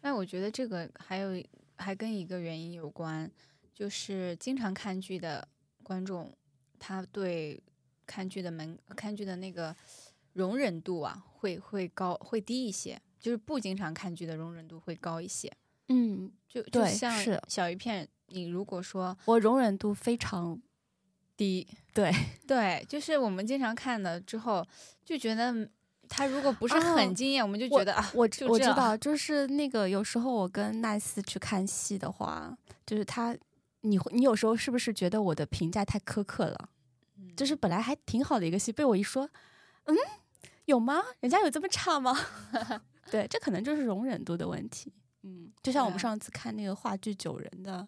[0.04, 1.42] 那我觉得这个还有
[1.76, 3.28] 还跟一个原因有关，
[3.72, 5.48] 就是经常看剧的
[5.82, 6.30] 观众，
[6.78, 7.58] 他对
[8.04, 9.74] 看剧的门看剧的那个
[10.34, 15.50] 容忍度啊，会会高会低一些，就是不经常看剧的容忍度会高一些。
[15.88, 17.10] 嗯，就就像
[17.48, 20.60] 小鱼片，你如果说我容忍度非常
[21.34, 22.12] 低，对，
[22.46, 24.66] 对，就是我们经常看了之后
[25.02, 25.66] 就觉得
[26.08, 33.36] 他如果不是哦很惊艳，我们就觉得啊，我我知道，就是那个有时候我跟奈斯去看戏的话，就是他，
[33.80, 36.68] 你会你有时候是不是觉得我的评价太苛刻了？
[37.18, 39.28] 嗯就是本来还挺好的一个戏，被我一说，
[39.84, 39.96] 嗯，
[40.66, 41.02] 有吗？
[41.20, 42.16] 人家有这么差吗？
[43.10, 44.92] 对，这可能就是容忍度的问题。
[45.22, 47.86] 嗯，就像我们上次看那个话剧《九人》的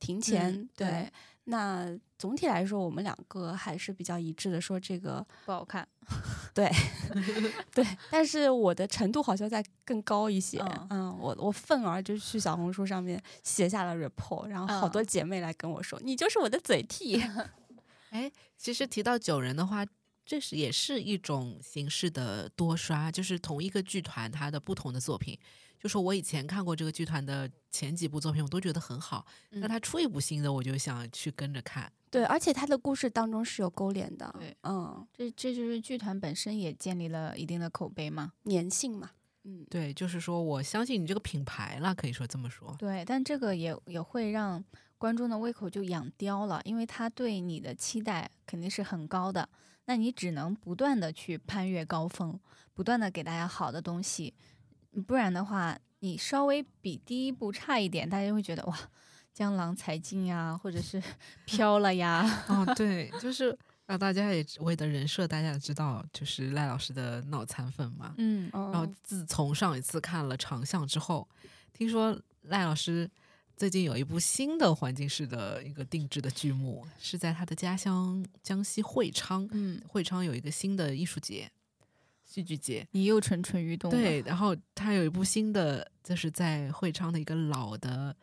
[0.00, 1.12] 庭前，嗯对，对
[1.44, 5.86] 那总体来说，我们两个还是比较一致的，说这个不好看。
[6.54, 6.70] 对，
[7.72, 10.58] 对但是我的程度好像在更高一些。
[10.58, 17.22] 嗯嗯，我我愤而就去小红书上面写下了 report，然后好多嗯姐妹来跟我说，你就是我的嘴替。
[18.10, 19.84] 哎，其实提到九人的话，
[20.24, 25.38] 这是也是一种形式的多刷，就是同一个剧团它的不同的作品。
[25.84, 29.26] 就说我以前看过这个剧团的前几部作品，我都觉得很好。
[29.50, 31.92] 那嗯他出一部新的，我就想去跟着看。
[32.10, 34.34] 对，而且他的故事当中是有勾连的。
[34.38, 38.32] 对，嗯，这这就是剧团本身也建立了一定的口碑嘛。
[38.44, 39.10] 粘性嘛。
[39.42, 42.74] 嗯，对，就是说我相信你这个品牌了，可以说这么说。
[42.78, 44.64] 对，但这个也也会让
[44.96, 49.46] 观众的胃口就养刁了，因为他对你的期待肯定是很高的，
[49.84, 52.40] 那你只能不断的去攀越高峰，
[52.72, 54.32] 不断的给大家好的东西，
[55.02, 58.78] 不然的话，你稍微比第一部差一点，大家会觉得哇，
[59.32, 61.02] 江郎才尽呀，或者是
[61.46, 62.44] 飘了呀。
[62.48, 68.14] 哦， 对，就是让大家也为的人设，大家也知道，就是赖老师的脑残粉嘛。
[68.18, 71.28] 嗯然后嗯，自从上一次看了长相之后，
[71.72, 73.10] 听说赖老师
[73.56, 79.48] 最近有一部新的环境式的一个定制的剧目，是在他的家乡江西会昌。
[79.52, 81.50] 嗯，会昌有一个新的艺术节，
[82.34, 82.84] 戏剧节。
[82.90, 83.96] 你又蠢蠢欲动了。
[83.96, 88.14] 对，然后他有一部新的，就是在会昌的一个老的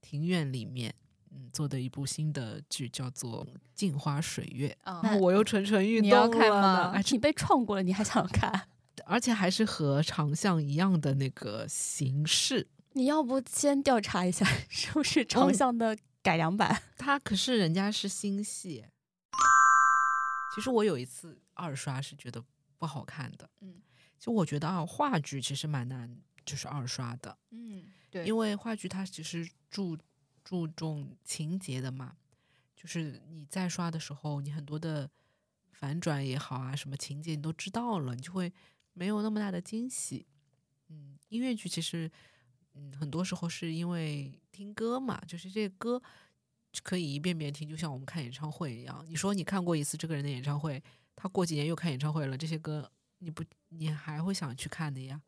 [0.00, 0.94] 庭院里面，
[1.30, 3.44] 嗯，做的一部新的剧，叫做
[3.74, 4.74] 《镜花水月》。
[4.90, 8.68] 哦，然后我又蠢蠢欲动你动要看吗你被创过了，你还想看？
[9.04, 12.66] 而且还是和长相一样的那个形式。
[12.94, 16.82] 你要不先调查一下， 是不是长嗯相的改良版？
[16.96, 18.82] 它可是人家是新戏。
[20.54, 22.42] 其实我有一次二刷是觉得
[22.78, 23.82] 不好看的，嗯，
[24.18, 29.98] 就我觉得啊，话剧其实蛮难，就是二刷的，嗯，对，因为话剧它其实注
[30.44, 32.16] 注重情节的嘛，
[32.74, 35.10] 就是你再刷的时候，你很多的
[35.72, 38.52] 反转也好啊，什么情节你都知道了，你就会
[38.92, 40.26] 没有那么大的惊喜。
[40.88, 42.10] 嗯，音乐剧其实，
[42.74, 46.02] 嗯，很多时候是因为听歌嘛，就是这个歌
[46.82, 49.04] 可以一遍遍听，就像我们看演唱会一样。
[49.06, 50.82] 你说你看过一次这个人的演唱会，
[51.20, 52.88] 他过几年又开演唱会了，这些歌
[53.18, 55.20] 你不你还会想去看的呀？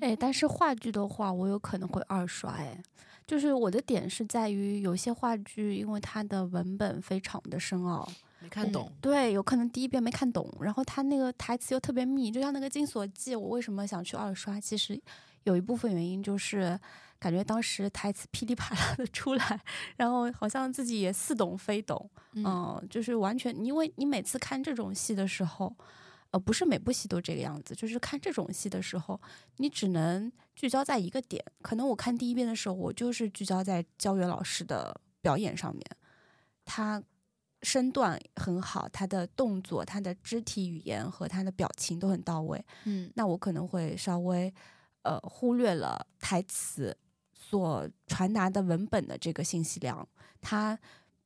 [0.00, 2.50] 哎，但是话剧的话，我有可能会二刷。
[2.50, 2.78] 哎，
[3.26, 8.06] 就是我的点是在于，有些话剧因为它的文本非常的深奥，
[8.44, 8.92] 没看懂。
[9.00, 14.60] 对，有可能第一遍没看懂，然后他那个台词又特别密，就像那个《金锁记》，我为什么想去二刷？
[14.60, 15.00] 其实
[15.44, 16.78] 有一部分原因就是
[17.18, 19.60] 感觉当时台词噼里啪啦的出来，
[19.96, 25.74] 然后好像自己也似懂非懂，嗯嗯，就是完全，因为你每次看这种戏的时候，
[26.32, 29.18] 呃，不是每部戏都这个样子，就是看这种戏的时候，
[29.56, 31.42] 你只能聚焦在一个点。
[31.62, 35.82] 可能我看第一遍的时候，我就是聚焦在焦元老师的表演上面，
[36.66, 37.02] 他
[37.64, 42.62] 身段很好，他的动作、他的肢体语言和他的表情都很到位。
[42.84, 44.52] 嗯那我可能会稍微
[45.02, 46.96] 呃忽略了台词
[47.34, 50.06] 所传达的文本的这个信息量，
[50.40, 50.78] 它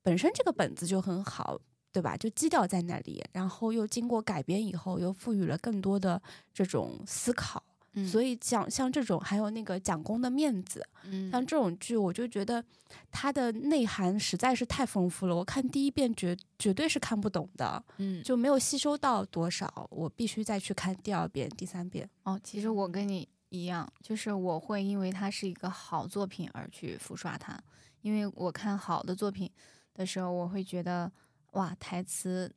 [0.02, 1.58] 本身这个本子就很好，
[1.92, 2.16] 对吧？
[2.16, 6.22] 就基调在那里，然后又经过改编以后，又赋予了更多的
[6.54, 7.62] 这种思考。
[8.04, 12.62] 嗯，所以讲像这种，还有那个蒋公的面子，嗯像这种剧，我就觉得
[13.10, 15.34] 它的内涵实在是太丰富了。
[15.34, 22.08] 我看第一遍绝绝对是看不懂的，嗯就没有吸收到多少，我必须再去看第二遍、第三遍。
[22.24, 27.58] 哦，其实我跟你一样，就是我会因为它是一个好作品而去复刷它，
[28.02, 29.50] 因为我看好的作品
[29.94, 31.10] 的时候，我会觉得
[31.52, 32.54] 哇，台词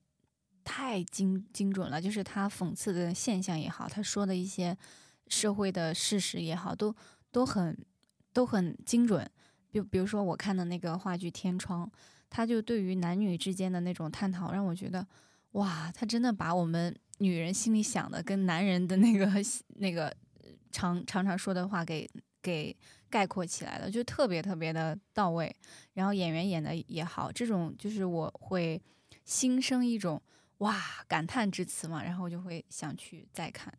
[0.64, 4.78] 太精精准了，就是他讽刺的现象也好，他说的一些
[5.32, 6.94] 社会的事实也好，都
[7.32, 7.76] 都很
[8.32, 9.28] 都很精准。
[9.72, 11.88] 比比如说我看的那个话剧《天窗》，
[12.30, 15.08] 他就对于男女之间的那种探讨，让我觉得
[15.54, 19.32] 哇，他真的把我们女人心里想的跟男人的那个
[19.78, 20.14] 那个
[20.72, 22.10] 常常常说的话给
[22.42, 22.76] 给
[23.10, 25.56] 概括起来了，就特别特别的到位。
[25.94, 28.82] 然后演员演的也好，这种就是我会
[29.24, 30.22] 心生一种
[30.58, 30.78] 哇
[31.08, 33.74] 感叹之词嘛，然后就会想去再看。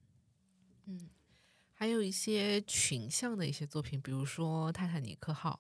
[0.87, 1.09] 嗯，
[1.83, 5.59] 还有一些群像的一些作品，比如说《泰坦尼克号》，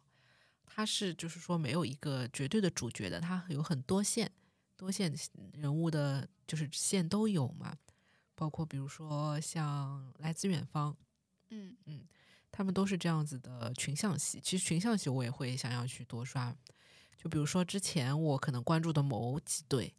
[0.64, 4.30] 它是就是说没有一个绝对的主角的，它有很多线，
[4.76, 5.12] 多线
[5.54, 7.76] 人物的，就是线都有嘛。
[8.36, 10.92] 包括比如说像《来自远方》，
[11.50, 12.06] 嗯嗯
[12.52, 14.40] 他们都是这样子的群像戏。
[14.40, 16.56] 其实群像戏我也会想要去多刷，
[17.16, 19.92] 就比如说之前我可能关注的某几对、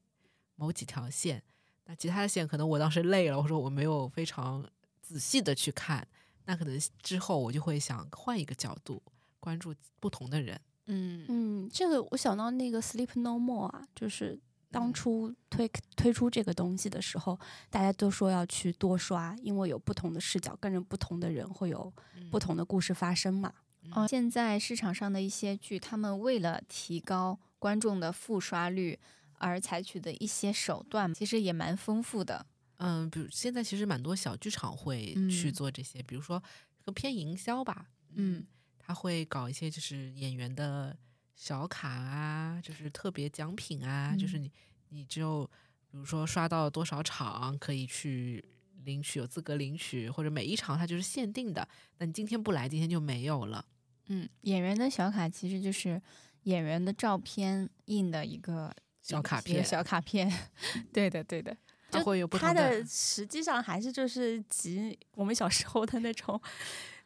[0.55, 1.43] 某几条线，
[1.83, 4.65] 那其他的线可能我当时累了，我说我没有非常
[5.03, 6.07] 仔细的去看，
[6.45, 9.03] 那可能之后我就会想换一个角度
[9.39, 10.59] 关注不同的人。
[10.87, 14.39] 嗯嗯，这个我想到那个《Sleep No More》啊，就是
[14.71, 17.39] 当嗯初推推出这个东西的时候，
[17.69, 21.93] 大家都说要去多刷，因为有不同的视角，跟着不同的人会有
[22.31, 23.53] 不同的故事发生嘛。
[23.91, 28.99] 哦，现在市场上的一些剧，他们为了提高观众的复刷率
[29.37, 32.45] 而采取的一些手段，其实也蛮丰富的。
[32.83, 36.41] 嗯，比如现在其实蛮多小剧场会去嗯做这些，比如说
[36.77, 38.45] 和偏营销吧，嗯，
[38.77, 40.95] 他会搞一些就是演员的
[41.35, 44.51] 小卡啊，就是特别奖品啊，就是嗯你
[44.89, 45.49] 你只有
[45.89, 48.43] 比如说刷到多少场可以去
[48.83, 51.67] 领取，有资格领取，或者每一场它就是限定的，
[51.97, 53.65] 那你今天不来，今天就没有了。
[54.07, 56.01] 嗯，演员的小卡其实就是
[56.43, 60.29] 演员的照片印的一个小卡片小卡片。
[60.91, 61.55] 对的，对的。
[61.93, 66.39] 就它会有不同它的实际上还是就是集我们小时候的那种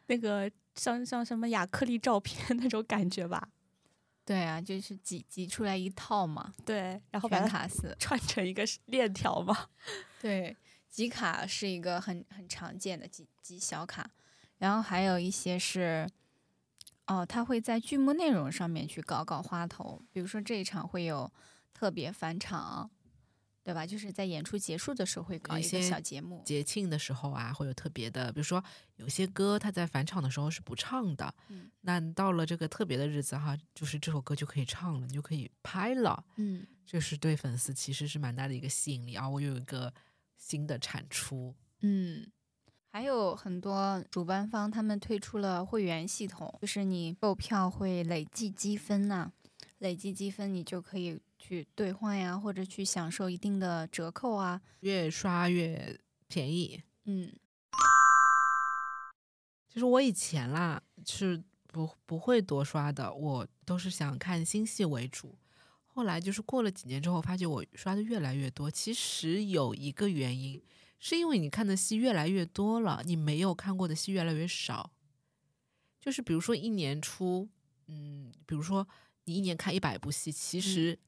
[0.06, 3.48] 那个像像什么亚克力照片那种感觉吧？
[4.24, 7.96] 对啊，就是挤挤出来一套嘛，对，然后把卡司。
[7.98, 9.68] 串成一个链条嘛。
[10.20, 10.54] 对，
[10.90, 14.10] 集卡是一个很很常见的集集小卡，
[14.58, 16.06] 然后还有一些是，
[17.06, 21.32] 哦，他会在剧目内容上面去搞搞花头，比如说这一场会有
[21.72, 22.90] 特别返场，
[23.68, 23.84] 对吧？
[23.84, 28.64] 就是在演出结束的时候会搞一些小节目，节庆的时候啊，会有特别的，比如说
[28.96, 39.28] 有些歌它在返场的时候是不唱的，嗯那到了这个特别的日子哈，就是这首歌就可以唱了，你就可以拍了，嗯，这是对粉丝其实是蛮大的一个吸引力啊！
[39.28, 39.92] 我有一个
[40.38, 42.26] 新的产出，嗯，
[42.88, 49.30] 还有很多主办方他们推出了会员系统，就是你购票会累计积分呐、
[49.76, 54.60] 累计积分你就可以去兑换呀，或者去享受一定的折扣啊。
[54.80, 56.82] 越刷越便宜。
[57.06, 57.32] 嗯
[59.72, 65.34] 其实我以前啦是不不会多刷的，我都是想看新戏为主。
[65.94, 68.70] 后来就是过了几年之后，发现我刷的越来越多。
[68.70, 70.60] 其实有一个原因，
[71.00, 74.90] 是因为你看的戏越来越多了，你没有看过的戏越来越少。
[75.98, 77.48] 就是比如说一年出，
[77.86, 78.86] 嗯，比如说
[79.24, 80.98] 你一年看一百部戏，其实，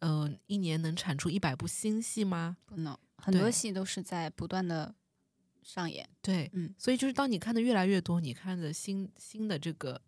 [0.00, 2.56] 嗯、一年能产出一百部新戏吗？
[2.66, 4.94] 不能，很多戏都是在不断的
[5.62, 6.08] 上演。
[6.22, 10.00] 对，嗯所以就是当你看的越来越多，你看的新新的这个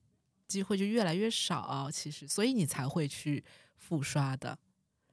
[0.46, 3.44] 机会就越来越少，其实，所以你才会去
[3.76, 4.58] 复刷的，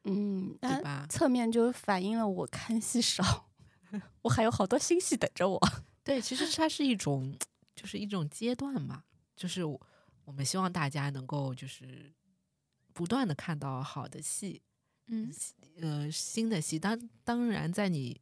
[0.04, 1.06] 嗯，那对吧？
[1.10, 3.50] 侧面就反映了我看戏少，
[4.24, 5.60] 我还有好多新戏等着我。
[6.04, 7.38] 对，其实它是一种，
[7.76, 9.04] 就是一种阶段嘛，
[9.36, 9.82] 就是我
[10.26, 12.14] 我们希望大家能够就是
[12.94, 14.62] 不断的看到好的戏，
[15.08, 15.32] 嗯
[15.82, 16.80] 呃，新的戏。
[16.80, 18.20] 当当然，在你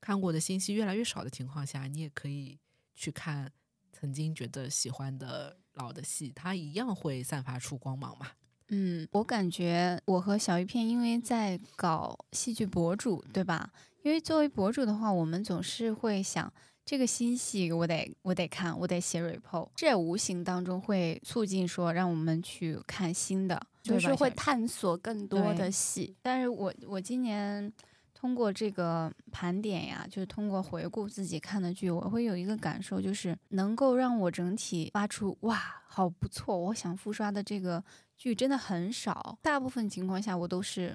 [0.00, 2.58] 看过的新戏越来越少的情况下，你也可以
[2.94, 3.50] 去看
[3.92, 8.28] 曾经觉得喜欢的老的戏，它一样会散发出光芒嘛。
[8.68, 13.72] 嗯，我感觉我和小鱼片因为在搞戏剧博主，对吧？
[14.02, 16.52] 因为作为博主的话，我们总是会想。
[16.84, 26.16] 这个新戏我得我得看，我得写 report，这无形当中会促进说让我们去看新的，就是会探索更多的戏。
[26.20, 27.72] 但是我我今年
[28.12, 37.82] 通过这个盘点呀，就是通过回顾自己看的剧，我会有一个感受，就是能够让我整体发出哇，好不错，我想复刷的这个
[38.16, 39.38] 剧真的很少。
[39.40, 40.94] 大部分情况下，我都是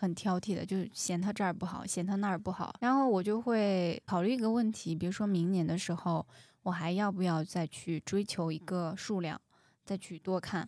[0.00, 6.26] 很挑剔的，就嫌他这儿不好，嫌他那儿不好，然后我就会考虑一个问题，比如说明年的时候，
[6.62, 9.38] 我还要不要再去追求一个数量，
[9.84, 10.66] 再去多看？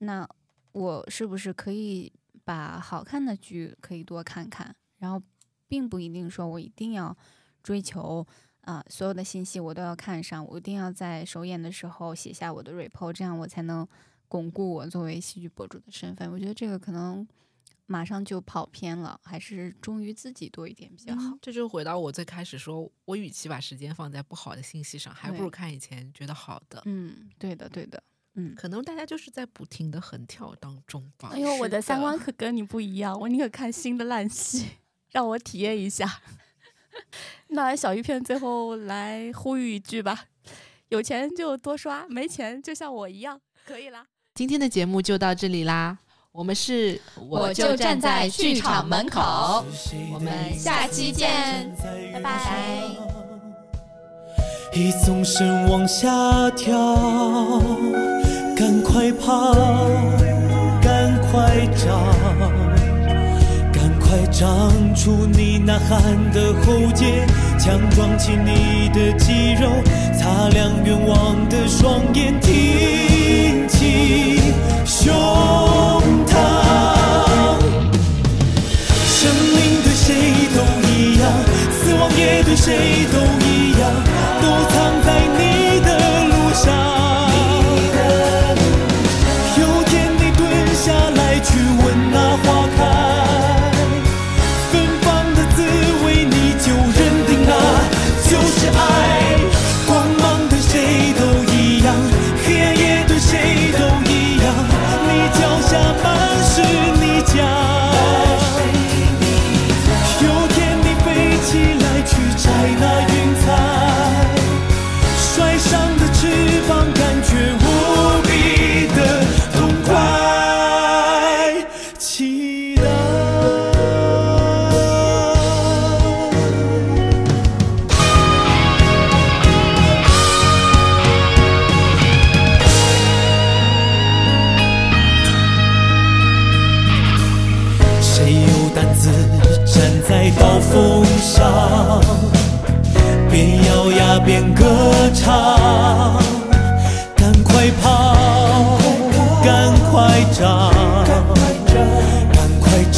[0.00, 0.28] 那
[0.72, 2.12] 我是不是可以
[2.44, 5.22] 把好看的剧可以多看看，然后
[5.66, 7.16] 并不一定说我一定要
[7.62, 8.26] 追求
[8.60, 13.88] 啊、所有的信息我都要看上，我一定要在首演的时候写下我的 report，这样我才能
[14.28, 16.30] 巩固我作为戏剧博主的身份。
[16.30, 17.26] 我觉得这个可能
[17.90, 21.36] 马上就跑偏了，还是忠于自己多一点比较好。
[21.40, 26.82] 这就回到我最开始说，我与其把时间放在不好的信息上，还不如看以前觉得好的。
[26.84, 28.02] 嗯，对的，对的，
[28.34, 31.30] 嗯，可能大家就是在不停的横跳当中吧。
[31.32, 34.68] 哎呦，我的三观可跟你不一样，我宁可看新的烂戏，
[35.12, 36.20] 让我体验一下。
[37.48, 40.26] 那小鱼片最后来呼吁一句吧：
[40.88, 44.06] 有钱就多刷，没钱就像我一样，可以啦。
[44.34, 45.98] 今天的节目就到这里啦，
[46.32, 49.64] 我们是我就站在剧场门口
[50.12, 51.28] 我们下期见，
[52.12, 52.82] 拜拜。
[54.74, 56.08] 一纵身往下
[56.50, 56.76] 跳，
[58.54, 59.54] 赶快跑，
[60.80, 62.04] 赶快找，
[63.72, 67.26] 赶快长出你呐喊的喉结，
[67.58, 69.70] 强壮起你的肌肉，
[70.12, 74.38] 擦亮愿望的双眼，挺起
[74.84, 75.12] 胸
[79.20, 80.14] 生命对谁
[80.54, 81.32] 都一样，
[81.72, 83.18] 死亡也对谁都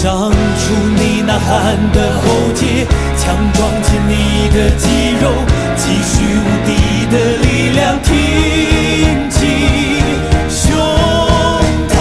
[0.03, 0.35] 长出
[0.97, 2.87] 你呐喊的喉结
[3.19, 4.89] 强壮起你的肌
[5.21, 5.31] 肉
[5.77, 6.71] 积蓄无敌
[7.13, 9.37] 的力量挺起
[10.49, 10.75] 胸
[11.91, 11.93] 膛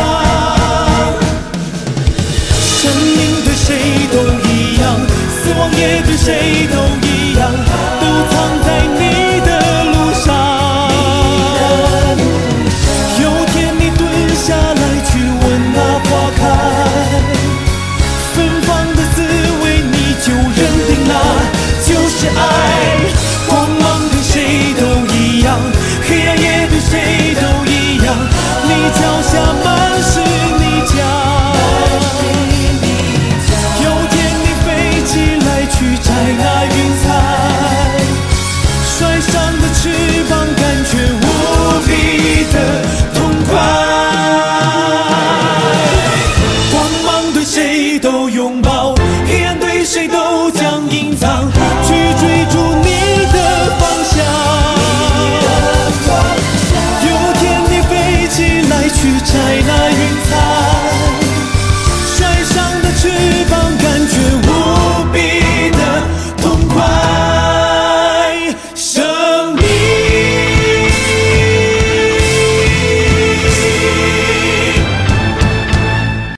[2.55, 3.67] 生命对谁
[4.13, 4.15] 都
[4.47, 4.95] 一样
[5.29, 6.88] 死亡也对谁都